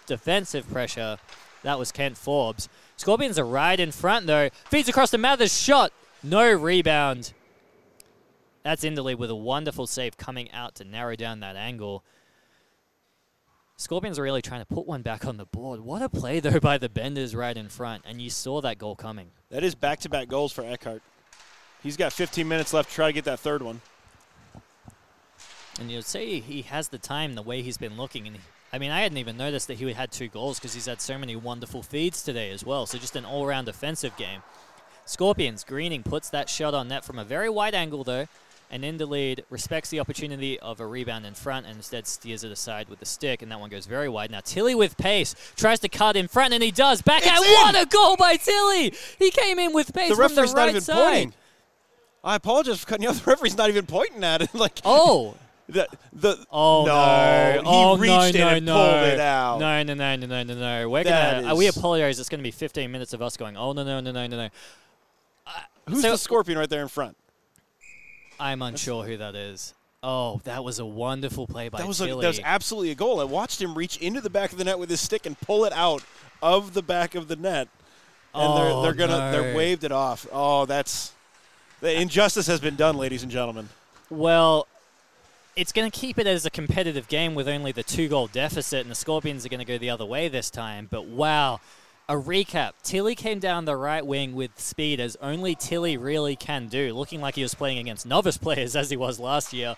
[0.07, 1.19] defensive pressure.
[1.63, 2.69] That was Kent Forbes.
[2.97, 4.51] Scorpions are right in front, though.
[4.71, 5.93] Feeds across the Mathers shot.
[6.25, 7.33] No rebound.
[8.65, 12.03] That's Inderlead with a wonderful save coming out to narrow down that angle.
[13.85, 15.79] Scorpions are really trying to put one back on the board.
[15.81, 18.03] What a play, though, by the Benders right in front.
[18.07, 19.27] And you saw that goal coming.
[19.51, 21.03] that is back-to-back goals for Eckhart.
[21.83, 23.83] He's got 15 minutes left to try to get that third one.
[25.79, 28.27] And you'd say he has the time the way he's been looking.
[28.27, 28.39] And
[28.73, 31.19] I mean, I hadn't even noticed that he had two goals because he's had so
[31.19, 32.87] many wonderful feeds today as well.
[32.87, 34.41] So just an all-round offensive game.
[35.05, 38.29] Scorpions, Greening puts that shot on net from a very wide angle though,
[38.75, 42.89] and Inderlead respects the opportunity of a rebound in front and instead steers it aside
[42.89, 44.31] with the stick, and that one goes very wide.
[44.33, 47.01] Now Tilly with pace tries to cut in front, and he does.
[47.01, 47.45] Back It's out.
[47.45, 47.53] in!
[47.53, 48.93] What a goal by Tilly!
[49.19, 50.97] He came in with pace The from the referee's right not even side.
[51.05, 51.33] pointing.
[52.25, 53.19] I apologize for cutting you off.
[53.25, 54.53] The referee's not even pointing at it.
[54.55, 55.37] like Oh,
[55.69, 57.71] the the Oh no, no!
[57.71, 58.25] he oh reached no!
[58.25, 58.49] in no!
[58.49, 58.75] and no!
[58.75, 59.59] pulled it out.
[59.61, 59.83] No!
[59.85, 59.95] No!
[59.95, 60.17] No!
[60.17, 60.27] No!
[60.27, 60.43] No!
[60.43, 60.55] No!
[60.55, 60.89] No!
[60.91, 61.53] We're That gonna.
[61.53, 62.19] Uh, we is- apologize.
[62.19, 63.57] It's gonna be 15 minutes of us going.
[63.57, 63.85] Oh no!
[63.85, 64.01] No!
[64.01, 64.11] No!
[64.11, 64.27] No!
[64.27, 64.37] No!
[64.37, 64.49] No!
[65.89, 67.17] Who's So- the scorpion right there in front?
[68.39, 69.75] I'm unsure who that is.
[70.03, 73.21] Oh, that was a wonderful play by That was a, that was absolutely a goal.
[73.21, 75.65] I watched him reach into the back of the net with his stick and pull
[75.65, 76.03] it out
[76.43, 77.69] of the back of the net,
[78.35, 79.33] and Oh, they're they're gonna no.
[79.33, 80.27] they're waved it off.
[80.31, 81.13] Oh, that's
[81.81, 83.71] the injustice has been done, ladies and gentlemen.
[84.11, 84.67] Well,
[85.57, 88.81] it's going to keep it as a competitive game with only the two goal deficit,
[88.83, 90.89] and the Scorpions are going to go the other way this time.
[90.91, 91.61] But wow,
[92.09, 92.73] a recap.
[92.83, 97.21] Tilly came down the right wing with speed, as only Tilly really can do, looking
[97.21, 99.77] like he was playing against novice players as he was last year.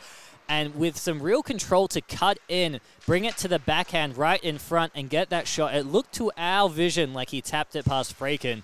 [0.48, 4.58] And with some real control to cut in, bring it to the backhand right in
[4.58, 5.74] front, and get that shot.
[5.74, 8.62] It looked to our vision like he tapped it past Fraken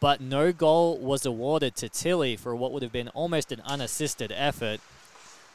[0.00, 4.32] but no goal was awarded to Tilly for what would have been almost an unassisted
[4.34, 4.80] effort.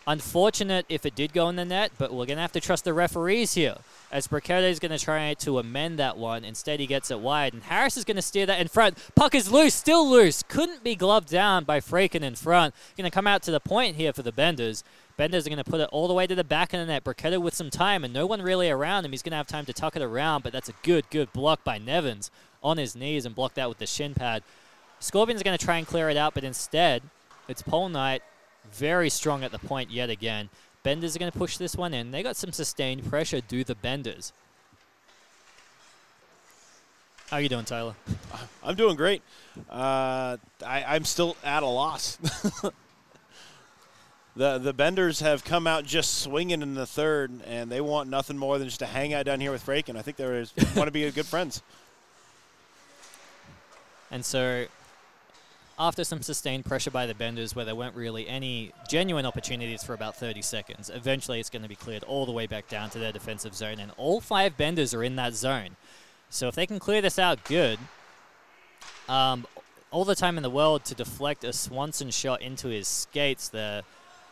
[0.08, 2.84] Unfortunate if it did go in the net, but we're going to have to trust
[2.84, 3.78] the referees here.
[4.12, 6.45] As Brachetto is going to try to amend that one.
[6.45, 7.53] Instead, he gets it wide.
[7.53, 8.97] And Harris is going to steer that in front.
[9.16, 10.43] Puck is loose, still loose.
[10.43, 12.76] Couldn't be gloved down by Fraken in front.
[12.95, 14.84] Going to come out to the point here for the Benders.
[15.18, 17.03] Benders are going to put it all the way to the back of the net.
[17.03, 19.12] Brachetto with some time and no one really around him.
[19.12, 21.64] He's going to have time to tuck it around, but that's a good, good block
[21.64, 22.30] by Nevins
[22.62, 24.43] on his knees and block that with the shin pad.
[24.99, 27.01] Scorpions going to try and clear it out, but instead,
[27.47, 28.22] it's Paul Knight
[28.74, 30.49] very strong at the point yet again.
[30.84, 32.11] Benders are going to push this one in.
[32.11, 34.34] They got some sustained pressure, do the Benders.
[37.30, 37.95] How are you doing, Tyler?
[38.63, 39.24] I'm doing great.
[39.68, 42.18] Uh, I, I'm still at a loss.
[44.36, 48.38] the the Benders have come out just swinging in the third, and they want nothing
[48.38, 49.95] more than just to hang out down here with Fraken.
[49.95, 50.45] I think they
[50.76, 51.63] want to be good friends.
[54.11, 54.68] And so
[55.78, 59.93] after some sustained pressure by the Benders where there weren't really any genuine opportunities for
[59.93, 62.99] about 30 seconds, eventually it's going to be cleared all the way back down to
[62.99, 65.76] their defensive zone, and all five Benders are in that zone.
[66.30, 67.80] So if they can clear this out good,
[69.07, 69.45] um,
[69.91, 73.84] all the time in the world to deflect a Swanson shot into his skates there,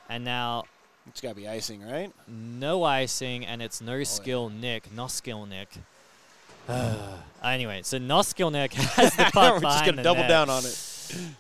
[0.10, 0.66] and now
[1.08, 2.12] it's got to be icing, right?
[2.28, 4.62] No icing, and it's no oh, skill yeah.
[4.62, 5.70] Nick, no skill Nick.
[7.44, 10.30] anyway, so no skill Nick has the puck We're just gonna double net.
[10.30, 10.93] down on it.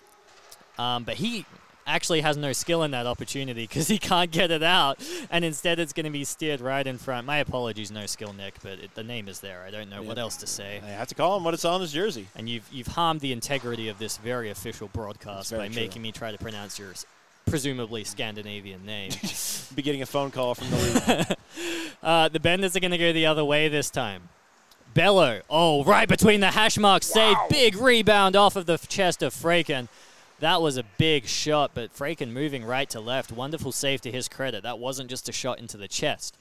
[0.76, 1.46] Um, but he
[1.86, 5.80] actually has no skill in that opportunity because he can't get it out, and instead
[5.80, 7.28] it's going to be steered right in front.
[7.28, 9.64] My apologies, no skill, Nick, but it, the name is there.
[9.68, 10.82] I don't know what else to say.
[10.84, 12.28] I have to call him what it's on his jersey.
[12.36, 15.82] And you've you've harmed the integrity of this very official broadcast very by true.
[15.82, 16.94] making me try to pronounce your
[17.46, 19.12] presumably Scandinavian name.
[19.76, 20.78] be getting a phone call from the
[21.30, 21.38] league.
[22.02, 24.30] uh, the Benders are going to go the other way this time.
[24.94, 25.42] Bello.
[25.50, 27.08] Oh, right between the hash marks.
[27.08, 27.38] Save.
[27.50, 29.88] Big rebound off of the chest of Fraken.
[30.40, 33.32] That was a big shot, but Fraken moving right to left.
[33.32, 34.64] Wonderful save to his credit.
[34.64, 36.38] That wasn't just a shot into the chest.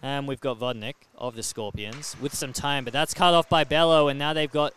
[0.00, 3.64] And we've got Vodnik of the Scorpions with some time, but that's cut off by
[3.64, 4.72] Bello, and now they've got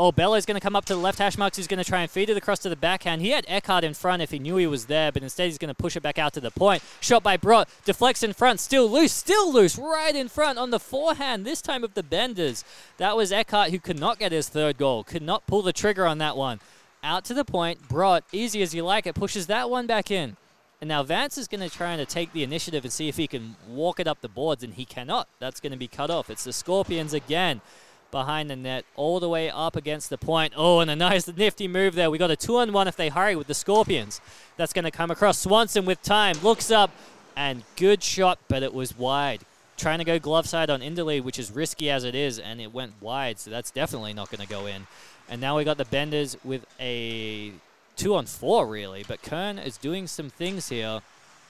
[0.00, 1.56] Oh, Bello's going to come up to the left hash marks.
[1.56, 3.20] He's going to try and feed it across to the backhand.
[3.20, 5.70] He had Eckhart in front if he knew he was there, but instead he's going
[5.70, 6.84] to push it back out to the point.
[7.00, 7.68] Shot by Brott.
[7.84, 8.60] Deflects in front.
[8.60, 9.12] Still loose.
[9.12, 9.76] Still loose.
[9.76, 12.64] Right in front on the forehand, this time of the Benders.
[12.98, 15.02] That was Eckhart who could not get his third goal.
[15.02, 16.60] Could not pull the trigger on that one.
[17.02, 17.88] Out to the point.
[17.88, 20.36] Brott, easy as you like it, pushes that one back in.
[20.80, 23.26] And now Vance is going to try to take the initiative and see if he
[23.26, 25.26] can walk it up the boards, and he cannot.
[25.40, 26.30] That's going to be cut off.
[26.30, 27.62] It's the Scorpions again
[28.10, 30.52] behind the net, all the way up against the point.
[30.56, 32.10] Oh, and a nice nifty move there.
[32.10, 34.20] We got a two on one if they hurry with the Scorpions.
[34.56, 35.38] That's going to come across.
[35.38, 36.90] Swanson with time, looks up,
[37.36, 39.42] and good shot, but it was wide.
[39.76, 42.72] Trying to go glove side on Inderlead, which is risky as it is, and it
[42.72, 44.86] went wide, so that's definitely not going to go in.
[45.28, 47.52] And now we got the Benders with a
[47.96, 49.04] two on four, really.
[49.06, 51.00] But Kern is doing some things here.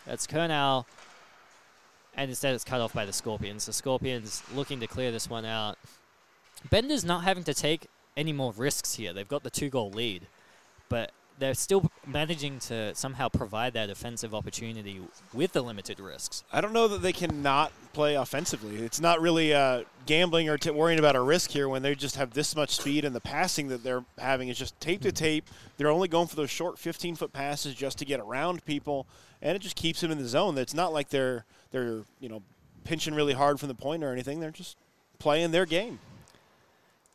[0.06, 0.86] That's Kernal.
[2.16, 3.66] And instead, it's cut off by the Scorpions.
[3.66, 5.78] The Scorpions looking to clear this one out.
[6.70, 7.86] Bender's not having to take
[8.16, 9.12] any more risks here.
[9.12, 10.26] They've got the two goal lead,
[10.88, 15.00] but they're still managing to somehow provide that offensive opportunity
[15.32, 16.42] with the limited risks.
[16.52, 18.76] I don't know that they cannot play offensively.
[18.76, 22.16] It's not really uh, gambling or t- worrying about a risk here when they just
[22.16, 25.48] have this much speed and the passing that they're having is just tape to tape.
[25.76, 29.06] They're only going for those short 15 foot passes just to get around people,
[29.40, 30.58] and it just keeps them in the zone.
[30.58, 32.42] It's not like they're they're you know
[32.84, 34.40] pinching really hard from the point or anything.
[34.40, 34.76] They're just
[35.18, 35.98] playing their game.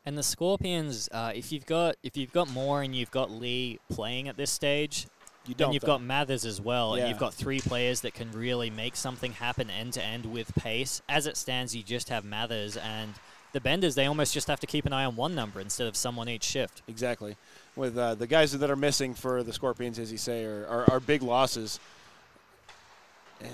[0.05, 3.79] And the Scorpions, uh, if you've got if you've got Moore and you've got Lee
[3.89, 5.07] playing at this stage,
[5.45, 5.87] you then you've though.
[5.87, 7.03] got Mathers as well, yeah.
[7.03, 10.53] and you've got three players that can really make something happen end to end with
[10.55, 11.01] pace.
[11.07, 13.13] As it stands, you just have Mathers and
[13.53, 13.95] the Benders.
[13.95, 16.43] They almost just have to keep an eye on one number instead of someone each
[16.43, 16.81] shift.
[16.87, 17.35] Exactly.
[17.75, 20.91] With uh, the guys that are missing for the Scorpions, as you say, are, are,
[20.91, 21.79] are big losses.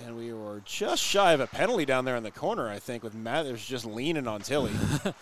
[0.06, 3.04] And we were just shy of a penalty down there in the corner, I think,
[3.04, 4.74] with Mathers just leaning on Tilly.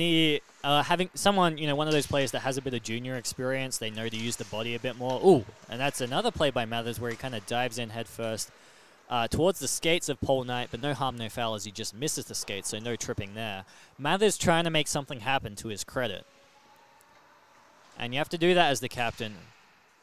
[0.00, 2.82] he uh, having someone, you know, one of those players that has a bit of
[2.82, 5.20] junior experience, they know to use the body a bit more.
[5.24, 8.50] Ooh, and that's another play by Mathers where he kind of dives in head first
[9.08, 11.94] uh, towards the skates of Paul Knight, but no harm, no foul as he just
[11.94, 13.64] misses the skates, so no tripping there.
[13.98, 16.26] Mathers trying to make something happen to his credit.
[17.98, 19.36] And you have to do that as the captain.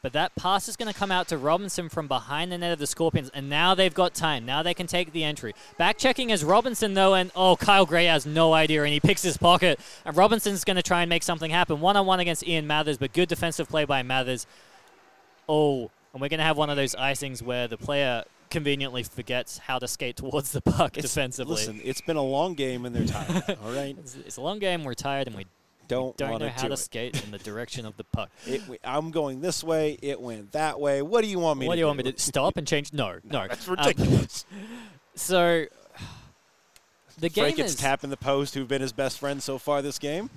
[0.04, 2.78] But that pass is going to come out to Robinson from behind the net of
[2.78, 4.44] the Scorpions, and now they've got time.
[4.44, 5.54] Now they can take the entry.
[5.78, 9.22] Back checking is Robinson, though, and oh, Kyle Gray has no idea, and he picks
[9.22, 9.80] his pocket.
[10.04, 11.80] And Robinson's going to try and make something happen.
[11.80, 14.46] One on one against Ian Mathers, but good defensive play by Mathers.
[15.48, 19.56] Oh, and we're going to have one of those icings where the player conveniently forgets
[19.56, 21.54] how to skate towards the puck it's, defensively.
[21.54, 23.56] Listen, it's been a long game and they're tired.
[23.64, 24.84] all right, it's, it's, a long game.
[24.84, 25.46] We're tired and we
[25.88, 26.76] don't, Don't know how to it.
[26.78, 28.30] skate in the direction of the puck.
[28.46, 29.98] It I'm going this way.
[30.02, 31.02] It went that way.
[31.02, 32.92] What do you want me What to do you want me to stop and change?
[32.92, 33.46] No, no.
[33.48, 34.44] That's Um, ridiculous.
[35.14, 35.66] so
[37.18, 39.82] the game Frank gets is tapping the post, who've been his best friends so far
[39.82, 40.30] this game.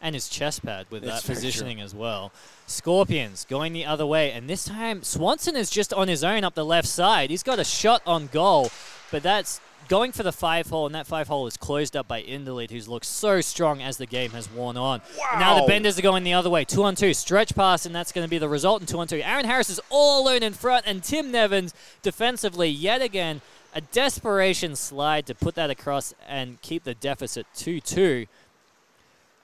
[0.00, 1.34] and his chest pad with that true.
[1.34, 2.30] positioning as well.
[2.68, 6.54] Scorpions going the other way, and this time Swanson is just on his own up
[6.54, 7.30] the left side.
[7.30, 8.70] He's got a shot on goal,
[9.10, 12.22] but that's going for the five hole, and that five hole is closed up by
[12.22, 15.00] Inderlead, who's looked so strong as the game has worn on.
[15.38, 18.12] Now the Benders are going the other way, two on two, stretch pass, and that's
[18.12, 19.20] going to be the result in two on two.
[19.20, 23.40] Aaron Harris is all alone in front, and Tim Nevins defensively yet again
[23.74, 28.26] a desperation slide to put that across and keep the deficit two two.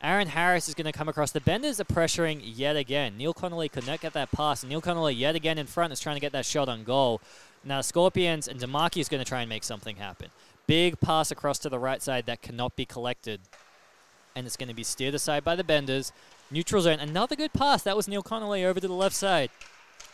[0.02, 1.30] Aaron Harris is going to come across.
[1.30, 3.16] The Benders are pressuring yet again.
[3.16, 4.62] Neil Connolly could not get that pass.
[4.62, 7.22] Neil Connolly yet again in front is trying to get that shot on goal.
[7.64, 10.28] Now Scorpions and DeMarchi is going to try and make something happen.
[10.66, 13.40] Big pass across to the right side that cannot be collected.
[14.36, 16.12] And it's going to be steered aside by the Benders.
[16.50, 16.98] Neutral zone.
[16.98, 17.82] Another good pass.
[17.82, 19.50] That was Neil Connolly over to the left side.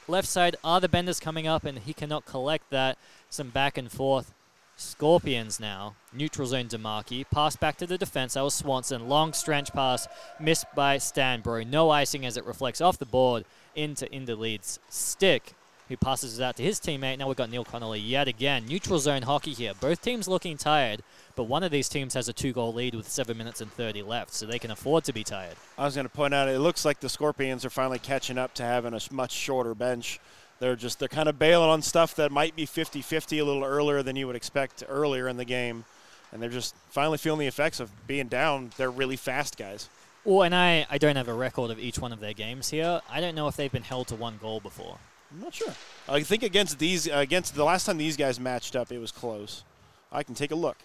[0.07, 2.99] Left side are the Benders coming up, and he cannot collect that.
[3.29, 4.33] Some back and forth.
[4.77, 5.95] Scorpions now.
[6.13, 7.25] Neutral zone DeMarchi.
[7.31, 8.35] Pass back to the defense.
[8.35, 9.09] That was Swanson.
[9.09, 10.09] Long stretch pass
[10.41, 11.67] missed by Stanbro.
[11.67, 13.45] No icing as it reflects off the board
[13.75, 15.53] into Inderlead's stick,
[15.91, 17.19] who passes it out to his teammate.
[17.19, 18.65] Now we've got Neil Connolly yet again.
[18.67, 19.73] Neutral zone hockey here.
[19.79, 21.03] Both teams looking tired,
[21.35, 24.03] but one of these teams has a two goal lead with 7 minutes and 30
[24.03, 25.57] left, so they can afford to be tired.
[25.77, 28.55] I was going to point out, it looks like the Scorpions are finally catching up
[28.55, 30.21] to having a much shorter bench.
[30.61, 34.05] They're just they're kind of bailing on stuff that might be 50-50 a little earlier
[34.05, 35.85] than you would expect earlier in the game,
[36.31, 38.71] and they're just finally feeling the effects of being down.
[38.77, 39.89] They're really fast guys.
[40.25, 43.01] Well, and I, I don't have a record of each one of their games here.
[43.11, 44.99] I don't know if they've been held to one goal before.
[45.33, 45.73] I'm not sure.
[46.09, 49.65] I think against these against the last time these guys matched up, it was close.
[50.11, 50.77] I can take a look.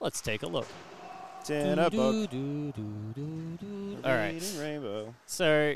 [0.00, 0.66] Let's take a look.
[1.40, 2.30] It's in a book.
[4.04, 4.42] All right.
[4.58, 5.14] Rainbow.
[5.26, 5.74] So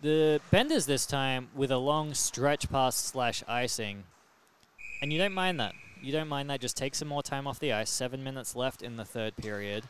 [0.00, 4.04] the Benders this time with a long stretch pass slash icing,
[5.02, 5.74] and you don't mind that.
[6.02, 6.60] You don't mind that.
[6.60, 7.90] Just take some more time off the ice.
[7.90, 9.84] Seven minutes left in the third period.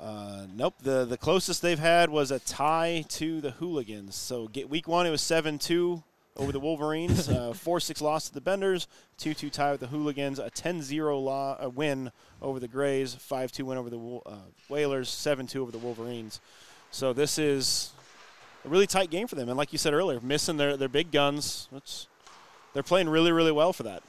[0.00, 0.74] Uh, nope.
[0.82, 4.16] The the closest they've had was a tie to the Hooligans.
[4.16, 6.02] So get week one, it was seven two
[6.36, 7.28] over the Wolverines.
[7.30, 8.86] uh, four six loss to the Benders.
[9.18, 10.38] Two two tie with the Hooligans.
[10.38, 12.10] A 10-0 lo- uh, win
[12.42, 13.14] over the Grays.
[13.14, 14.36] Five two win over the uh,
[14.68, 15.08] Whalers.
[15.08, 16.40] Seven two over the Wolverines.
[16.90, 17.92] So this is
[18.64, 19.48] a really tight game for them.
[19.48, 21.68] And like you said earlier, missing their their big guns.
[21.74, 22.08] It's,
[22.72, 24.02] they're playing really really well for that.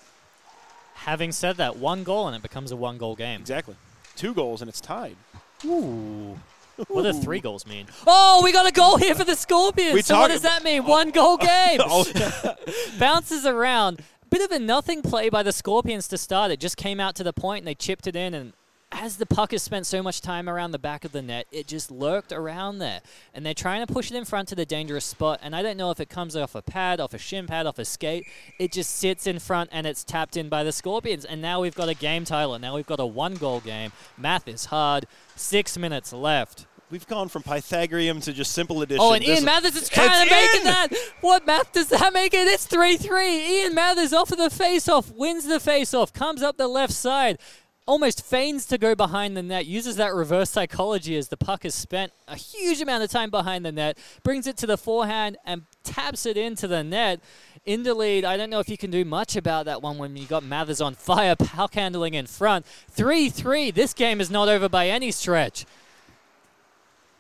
[0.96, 3.42] Having said that, one goal and it becomes a one goal game.
[3.42, 3.76] Exactly.
[4.16, 5.18] Two goals and it's tied.
[5.66, 6.40] Ooh.
[6.88, 7.88] What do three goals mean?
[8.06, 9.94] Oh, we got a goal here for the Scorpions.
[9.94, 10.84] We so what does that mean?
[10.86, 11.80] One goal oh, game.
[11.82, 12.56] Oh,
[13.00, 14.02] Bounces around.
[14.30, 16.52] Bit of a nothing play by the Scorpions to start.
[16.52, 18.34] It just came out to the point and they chipped it in.
[18.34, 18.54] And
[18.96, 21.68] as the puck has spent so much time around the back of the net, it
[21.68, 23.02] just lurked around there.
[23.34, 25.40] And they're trying to push it in front to the dangerous spot.
[25.44, 27.78] And I don't know if it comes off a pad, off a shin pad, off
[27.78, 28.26] a skate.
[28.58, 31.26] It just sits in front and it's tapped in by the Scorpions.
[31.26, 32.58] And now we've got a game, Tyler.
[32.58, 33.92] Now we've got a one goal game.
[34.18, 35.08] Math is hard.
[35.36, 36.66] Six minutes left.
[36.92, 39.04] We've gone from Pythagorean to just simple addition.
[39.04, 40.90] Oh, and Ian Mathers is trying to make it that.
[41.22, 42.48] What math does that make it?
[42.48, 43.64] It's 3 3.
[43.64, 46.94] Ian Mathers off of the face off, wins the face off, comes up the left
[46.94, 47.40] side,
[47.86, 51.76] almost feigns to go behind the net, uses that reverse psychology as the puck has
[51.76, 55.64] spent a huge amount of time behind the net, brings it to the forehand and
[55.84, 57.20] taps it into the net.
[57.68, 60.44] Inderlead, I don't know if you can do much about that one when you got
[60.44, 62.66] Mathers on fire, puck handling in front.
[62.66, 63.72] 3 3.
[63.72, 65.66] This game is not over by any stretch.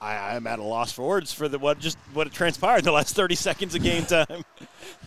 [0.01, 2.91] I, I'm at a loss for words for the what just what transpired in the
[2.91, 4.43] last 30 seconds of game time.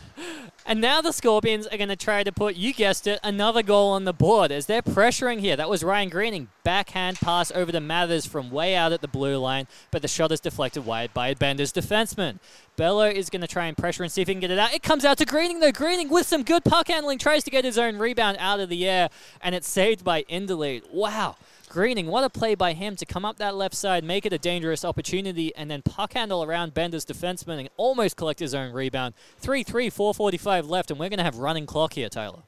[0.67, 3.91] And now the Scorpions are going to try to put, you guessed it, another goal
[3.93, 5.57] on the board as they're pressuring here.
[5.57, 6.49] That was Ryan Greening.
[6.63, 10.31] Backhand pass over to Mathers from way out at the blue line, but the shot
[10.31, 12.39] is deflected wide by Bender's defenseman.
[12.77, 14.75] Bello is going to try and pressure and see if he can get it out.
[14.75, 15.73] It comes out to Greening, though.
[15.73, 18.87] Greening with some good puck handling tries to get his own rebound out of the
[18.87, 19.09] air,
[19.41, 20.93] and it's saved by Inderlead.
[20.93, 21.37] Wow.
[21.69, 24.39] Greening, what a play by him to come up that left side, make it a
[24.39, 29.15] dangerous opportunity, and then puck handle around Bender's defenseman and almost collect his own rebound.
[29.39, 32.41] 3 3, 445 left, and we're going to have running clock here, Tyler.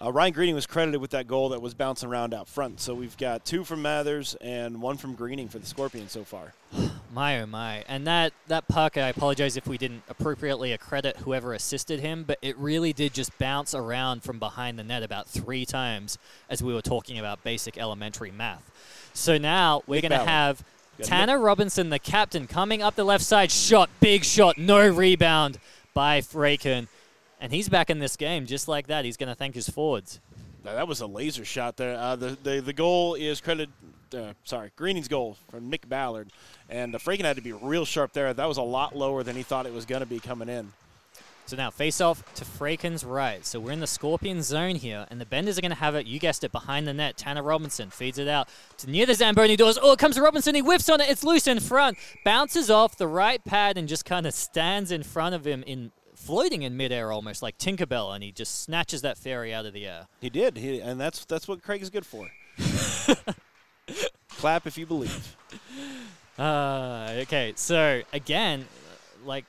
[0.00, 2.78] Uh, Ryan Greening was credited with that goal that was bouncing around out front.
[2.78, 6.54] So we've got two from Mathers and one from Greening for the Scorpions so far.
[7.12, 7.84] My oh my.
[7.88, 12.38] And that, that puck, I apologize if we didn't appropriately accredit whoever assisted him, but
[12.42, 16.18] it really did just bounce around from behind the net about three times
[16.50, 18.70] as we were talking about basic elementary math.
[19.14, 20.28] So now we're Nick going to Ballard.
[20.28, 20.64] have
[20.98, 23.50] Got Tanner Robinson, the captain, coming up the left side.
[23.50, 25.58] Shot, big shot, no rebound
[25.94, 26.88] by Fraken.
[27.40, 29.04] And he's back in this game just like that.
[29.04, 30.20] He's going to thank his forwards.
[30.64, 31.96] Now, that was a laser shot there.
[31.96, 33.70] Uh, the, the the goal is credited
[34.14, 36.28] uh, sorry, Greening's goal from Nick Ballard,
[36.68, 38.32] and uh, Fraken had to be real sharp there.
[38.32, 40.72] That was a lot lower than he thought it was going to be coming in.
[41.48, 43.44] So now face off to Fraken's right.
[43.46, 46.04] So we're in the Scorpion zone here, and the Benders are going to have it,
[46.04, 47.16] you guessed it, behind the net.
[47.16, 49.78] Tanner Robinson feeds it out to near the Zamboni doors.
[49.80, 50.54] Oh, it comes to Robinson.
[50.54, 51.08] He whiffs on it.
[51.08, 51.96] It's loose in front.
[52.22, 55.90] Bounces off the right pad and just kind of stands in front of him in
[56.14, 59.86] floating in midair almost like Tinkerbell, and he just snatches that fairy out of the
[59.86, 60.06] air.
[60.20, 62.28] He did, he, and that's that's what Craig is good for.
[64.36, 65.36] Clap if you believe.
[66.38, 68.64] Uh, okay, so again,
[69.24, 69.44] like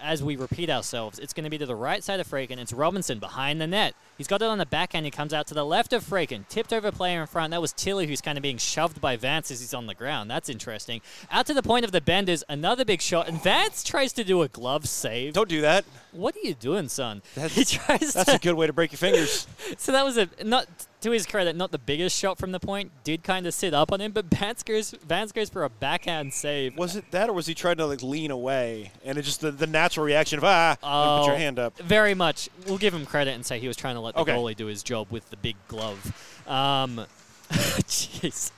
[0.00, 2.58] as we repeat ourselves, it's going to be to the right side of Fraken.
[2.58, 3.94] It's Robinson behind the net.
[4.16, 5.04] He's got it on the backhand.
[5.04, 6.46] He comes out to the left of Fraken.
[6.48, 7.50] Tipped over player in front.
[7.50, 10.30] That was Tilly, who's kind of being shoved by Vance as he's on the ground.
[10.30, 11.00] That's interesting.
[11.30, 12.44] Out to the point of the benders.
[12.48, 13.28] Another big shot.
[13.28, 15.34] And Vance tries to do a glove save.
[15.34, 15.84] Don't do that.
[16.12, 17.22] What are you doing, son?
[17.34, 19.46] That's, he tries that's to, a good way to break your fingers.
[19.76, 20.66] so that was a not
[21.02, 22.90] to his credit, not the biggest shot from the point.
[23.04, 26.32] Did kind of sit up on him, but Vance goes Vance goes for a backhand
[26.32, 26.76] save.
[26.76, 29.50] Was it that, or was he trying to like lean away, and it just the,
[29.50, 31.76] the natural reaction of ah, Oh, put your hand up.
[31.78, 32.48] Very much.
[32.66, 34.32] We'll give him credit and say he was trying to let the Okay.
[34.32, 36.42] goalie do his job with the big glove.
[36.48, 37.06] Um,
[37.52, 38.50] Jeez.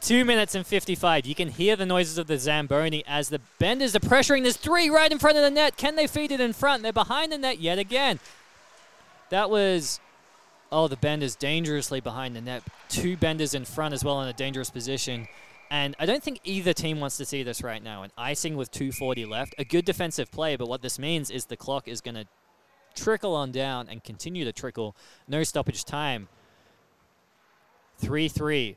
[0.00, 1.26] Two minutes and 55.
[1.26, 4.42] You can hear the noises of the Zamboni as the Benders are pressuring.
[4.42, 5.76] There's three right in front of the net.
[5.76, 6.82] Can they feed it in front?
[6.84, 8.20] They're behind the net yet again.
[9.30, 10.00] That was.
[10.70, 12.62] Oh, the Benders dangerously behind the net.
[12.88, 15.26] Two Benders in front as well in a dangerous position.
[15.70, 18.02] And I don't think either team wants to see this right now.
[18.02, 19.54] An icing with 240 left.
[19.58, 22.26] A good defensive play, but what this means is the clock is going to
[22.94, 24.94] trickle on down and continue to trickle.
[25.26, 26.28] No stoppage time.
[27.98, 28.76] 3 3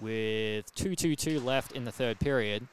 [0.00, 2.66] with 2 2 2 left in the third period.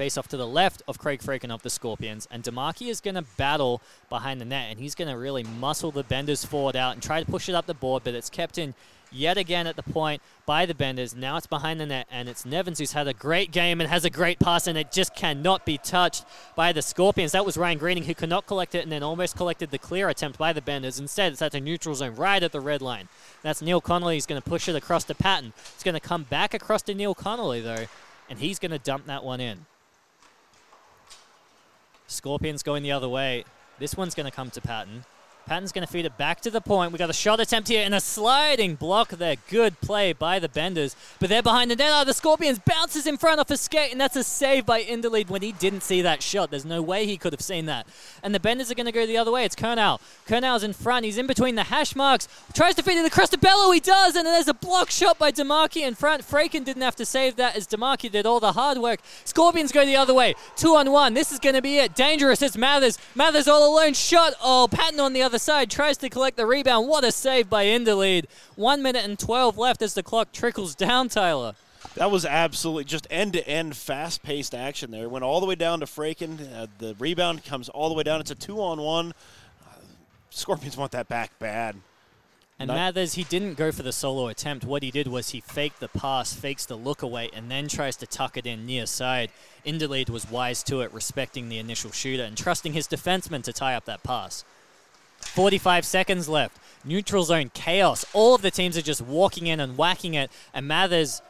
[0.00, 3.16] Face off to the left of Craig Fraken of the Scorpions, and DeMarchi is going
[3.16, 6.94] to battle behind the net, and he's going to really muscle the Benders forward out
[6.94, 8.72] and try to push it up the board, but it's kept in
[9.12, 11.14] yet again at the point by the Benders.
[11.14, 14.06] Now it's behind the net, and it's Nevins who's had a great game and has
[14.06, 16.24] a great pass, and it just cannot be touched
[16.56, 17.32] by the Scorpions.
[17.32, 20.08] That was Ryan Greening who could not collect it and then almost collected the clear
[20.08, 20.98] attempt by the Benders.
[20.98, 23.10] Instead, it's at the neutral zone right at the red line.
[23.42, 24.14] That's Neil Connolly.
[24.14, 25.52] He's going to push it across to Patton.
[25.74, 27.84] It's going to come back across to Neil Connolly, though,
[28.30, 29.66] and he's going to dump that one in.
[32.10, 33.44] Scorpions going the other way.
[33.78, 35.04] This one's going to come to Patton.
[35.46, 36.92] Patton's going to feed it back to the point.
[36.92, 39.36] We got a shot attempt here and a sliding block there.
[39.48, 40.94] Good play by the Benders.
[41.18, 41.90] But they're behind the net.
[41.92, 45.28] Oh, the Scorpions bounces in front off a skate, and that's a save by Inderlead
[45.28, 46.50] when he didn't see that shot.
[46.50, 47.86] There's no way he could have seen that.
[48.22, 49.44] And the Benders are going to go the other way.
[49.44, 50.00] It's Kernau.
[50.28, 51.04] Kernau's in front.
[51.04, 52.28] He's in between the hash marks.
[52.52, 53.72] Tries to feed it across to Bello.
[53.72, 54.14] He does.
[54.16, 56.22] And then there's a block shot by DeMarchi in front.
[56.22, 59.00] Fraken didn't have to save that as DeMarchi did all the hard work.
[59.24, 60.34] Scorpions go the other way.
[60.56, 61.14] Two on one.
[61.14, 61.94] This is going to be it.
[61.94, 62.42] Dangerous.
[62.42, 62.98] It's Mathers.
[63.14, 63.94] Mathers all alone.
[63.94, 64.34] Shot.
[64.42, 66.88] Oh, Patton on the other side tries to collect the rebound.
[66.88, 68.24] What a save by Inderlead.
[68.56, 71.54] One minute and 12 left as the clock trickles down, Tyler.
[71.94, 75.08] That was absolutely just end to end, fast paced action there.
[75.08, 76.40] Went all the way down to Fraken.
[76.54, 78.20] Uh, the rebound comes all the way down.
[78.20, 79.12] It's a two on one.
[79.66, 79.74] Uh,
[80.30, 81.76] Scorpions want that back bad.
[82.60, 84.66] And Not- Mathers, he didn't go for the solo attempt.
[84.66, 87.96] What he did was he faked the pass, fakes the look away, and then tries
[87.96, 89.30] to tuck it in near side.
[89.66, 93.74] Inderlead was wise to it, respecting the initial shooter and trusting his defenseman to tie
[93.74, 94.44] up that pass.
[95.20, 96.58] 45 seconds left.
[96.84, 98.04] Neutral zone chaos.
[98.12, 101.22] All of the teams are just walking in and whacking it, and Mathers,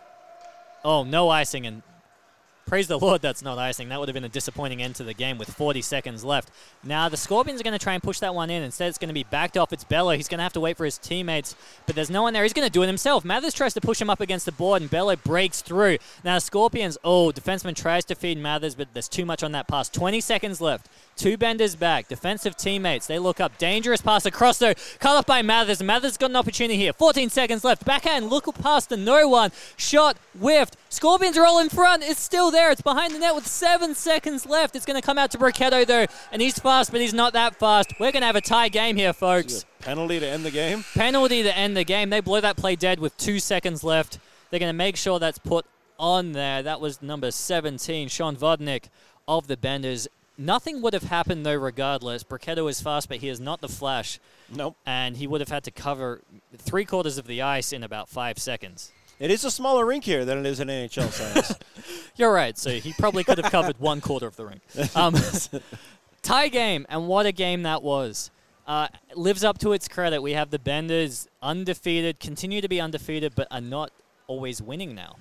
[0.85, 1.83] oh, no icing, and
[2.71, 3.89] praise the Lord that's not icing.
[3.89, 6.53] That would have been a disappointing end to the game with 40 seconds left.
[6.85, 8.63] Now the Scorpions are going to try and push that one in.
[8.63, 9.73] Instead, it's going to be backed off.
[9.73, 10.13] It's Bello.
[10.13, 11.57] He's going to have to wait for his teammates,
[11.87, 12.45] but there's no one there.
[12.45, 13.25] He's going to do it himself.
[13.25, 15.99] Mathers tries to push him up against the board, and Bello breaks through.
[16.23, 19.67] Now the Scorpions, oh, defenseman tries to feed Mathers, but there's too much on that
[19.67, 19.89] pass.
[19.89, 20.89] 20 seconds left.
[21.17, 22.07] Two benders back.
[22.07, 23.09] Defensive teammates.
[23.09, 23.59] They look up.
[23.59, 24.75] Dangerous pass across though.
[25.01, 25.83] Cut off by Mathers.
[25.83, 26.93] Mathers got an opportunity here.
[26.93, 27.85] 14 seconds left.
[27.85, 28.31] Backhand.
[28.31, 29.51] Look past the no one.
[29.77, 30.17] Shot.
[30.39, 30.77] Whiffed.
[30.89, 32.03] Scorpions are all in front.
[32.03, 32.60] It's still there.
[32.69, 34.77] It's behind the net with seven seconds left.
[34.77, 36.07] It's going to come out to Brachetto though.
[36.33, 37.95] And he's fast, but he's not that fast.
[37.99, 39.65] We're going to have a tie game here, folks.
[39.81, 40.85] Penalty to end the game.
[40.95, 42.11] Penalty to end the game.
[42.11, 44.19] They blow that play dead with two seconds left.
[44.51, 45.65] They're going to make sure that's put
[45.99, 46.63] on there.
[46.63, 48.85] That was number 17, Sean Vodnik
[49.29, 50.09] of the Benders.
[50.37, 52.25] Nothing would have happened though, regardless.
[52.25, 54.19] Brachetto is fast, but he is not the Flash,
[54.51, 54.75] Nope.
[54.87, 56.23] and he would have had to cover
[56.57, 58.91] three quarters of the ice in about five seconds.
[59.21, 61.57] It is a smaller rink here than it is in NHL size.
[62.17, 62.57] You're right.
[62.59, 64.63] So he probably could have covered one quarter of the rink.
[64.97, 65.15] Um,
[66.23, 68.31] tie game, and what a game that was.
[68.67, 70.23] Uh, lives up to its credit.
[70.23, 73.91] We have the Benders undefeated, continue to be undefeated, but are not
[74.27, 75.17] always winning now.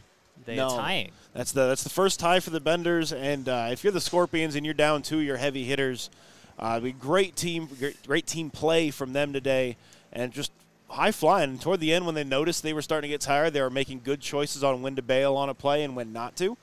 [0.45, 0.69] They No.
[0.69, 1.11] are tying.
[1.33, 4.55] That's the that's the first tie for the Benders, and uh, if you're the Scorpions
[4.55, 6.09] and you're down two, your heavy hitters,
[6.57, 9.75] uh, great team, great, great team play from them today,
[10.13, 10.51] and just
[10.89, 11.51] high flying.
[11.51, 13.69] And toward the end, when they noticed they were starting to get tired, they were
[13.69, 16.57] making good choices on when to bail on a play and when not to.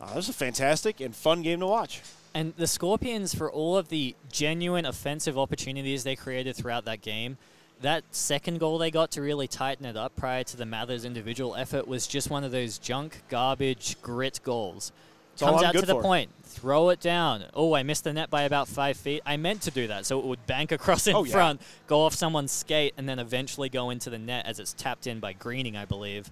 [0.00, 2.00] Uh, it was a fantastic and fun game to watch.
[2.34, 7.36] And the Scorpions, for all of the genuine offensive opportunities they created throughout that game,
[7.82, 11.54] that second goal they got to really tighten it up prior to the Mathers individual
[11.56, 14.92] effort was just one of those junk, garbage, grit goals.
[15.38, 17.44] Comes out to the point, throw it down.
[17.54, 19.22] Oh, I missed the net by about five feet.
[19.24, 21.32] I meant to do that, so it would bank across in Oh, yeah.
[21.32, 25.06] front, go off someone's skate, and then eventually go into the net as it's tapped
[25.06, 26.30] in by Greening, I believe.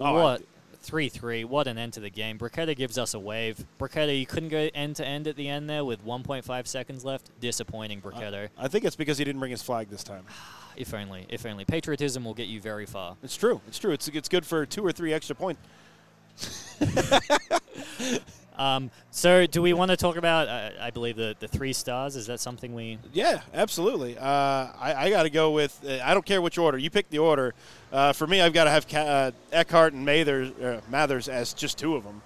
[0.00, 0.42] Oh, what?
[0.82, 1.44] 3 3.
[1.44, 2.38] What an end to the game.
[2.38, 3.64] Brachetto gives us a wave.
[3.78, 7.28] Brachetto, you couldn't go end to end at the end there with 1.5 seconds left.
[7.40, 8.48] Disappointing, Brachetto.
[8.56, 10.24] I think it's because he didn't bring his flag this time.
[10.76, 11.26] if only.
[11.28, 11.64] If only.
[11.64, 13.16] Patriotism will get you very far.
[13.22, 13.60] It's true.
[13.66, 13.92] It's true.
[13.92, 15.60] It's, it's good for two or three extra points.
[18.58, 22.16] Um, so, do we want to talk about, uh, I believe, the, the three stars?
[22.16, 22.98] Is that something we.
[23.12, 24.16] Yeah, absolutely.
[24.16, 25.78] Uh, I, I got to go with.
[25.86, 27.54] Uh, I don't care which order you pick the order.
[27.92, 31.52] Uh, for me, I've got to have Ca- uh, Eckhart and Mathers, uh, Mathers as
[31.52, 32.22] just two of them.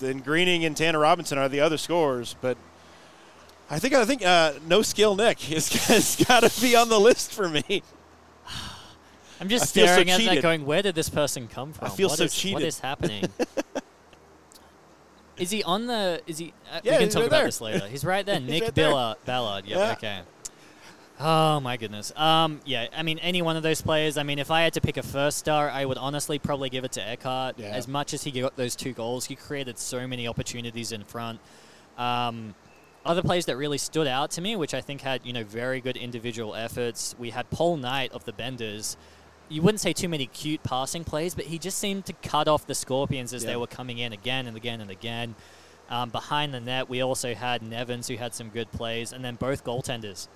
[0.00, 2.56] Then Greening and Tanner Robinson are the other scorers, but
[3.70, 4.22] I think I think
[4.66, 7.82] no skill Nick has got to be on the list for me.
[9.40, 11.86] I'm just I feel so staring at that going, where did this person come from?
[11.86, 12.62] I feel What so is- cheated.
[12.62, 13.24] is happening?
[15.38, 16.20] is he on the.
[16.26, 16.52] Is he.
[16.70, 17.44] Uh, we can talk right about there.
[17.46, 17.86] this later.
[17.88, 18.40] He's right there.
[18.40, 18.90] Nick right there.
[18.90, 19.16] Ballard.
[19.24, 19.66] Ballard.
[19.66, 19.92] Yep, Yeah.
[19.92, 20.20] okay.
[21.22, 22.12] Oh my goodness.
[22.16, 24.16] Um, yeah, I mean, any one of those players.
[24.16, 26.84] I mean, if I had to pick a first star, I would honestly probably give
[26.84, 27.58] it to Eckhart.
[27.58, 27.66] Yeah.
[27.68, 31.38] As much as he got those two goals, he created so many opportunities in front.
[31.98, 32.54] Um,
[33.04, 35.80] other players that really stood out to me, which I think had you know very
[35.82, 37.14] good individual efforts.
[37.18, 38.96] We had Paul Knight of the Benders.
[39.50, 42.66] You wouldn't say too many cute passing plays, but he just seemed to cut off
[42.66, 43.50] the Scorpions as Yeah.
[43.50, 45.34] they were coming in again and again and again.
[45.90, 49.34] Um, behind the net, we also had Nevins, who had some good plays, and then
[49.34, 50.28] both goaltenders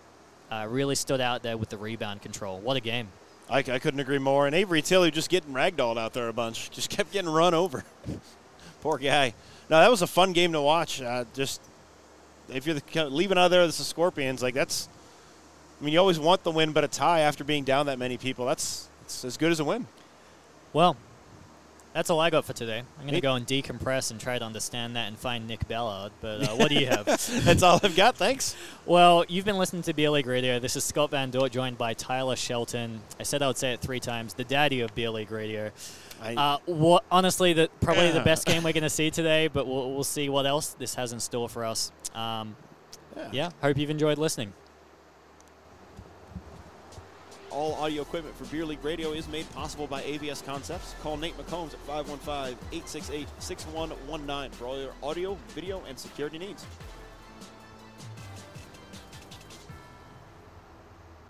[0.51, 2.59] uh, really stood out there with the rebound control.
[2.59, 3.09] What a game!
[3.49, 4.47] I, I couldn't agree more.
[4.47, 6.71] And Avery Tilley just getting ragdolled out there a bunch.
[6.71, 7.85] Just kept getting run over.
[8.83, 9.33] Poor guy.
[9.71, 11.01] No, that was a fun game to watch.
[11.01, 11.61] Uh, just
[12.49, 14.43] if you're the, leaving out there, this is Scorpions.
[14.43, 14.89] Like that's.
[15.81, 18.17] I mean, you always want the win, but a tie after being down that many
[18.17, 19.87] people, that's, that's as good as a win.
[20.73, 20.97] Well,
[21.93, 22.79] that's all I got for today.
[22.99, 26.11] I'm going to go and decompress and try to understand that and find Nick Ballard.
[26.23, 27.05] But uh, what do you have?
[27.45, 28.17] That's all I've got.
[28.17, 28.57] Thanks.
[28.85, 30.59] Well, you've been listening to Beer League Radio.
[30.59, 33.01] This is Scott Van Dort, joined by Tyler Shelton.
[33.21, 34.35] I said I would say it three times.
[34.35, 35.71] The daddy of Beer League Radio.
[36.21, 39.67] I, Uh, what, honestly, the, probably the best game we're going to see today, but
[39.69, 41.93] we'll, we'll see what else this has in store for us.
[42.15, 42.57] Um,
[43.17, 43.29] Yeah.
[43.33, 44.53] yeah, hope you've enjoyed listening.
[47.55, 50.97] All audio equipment for Beer League Radio is made possible by AVS Concepts.
[51.05, 51.87] Call Nate McCombs at
[52.73, 56.67] 515-868-6119 for all your audio, video, and security needs.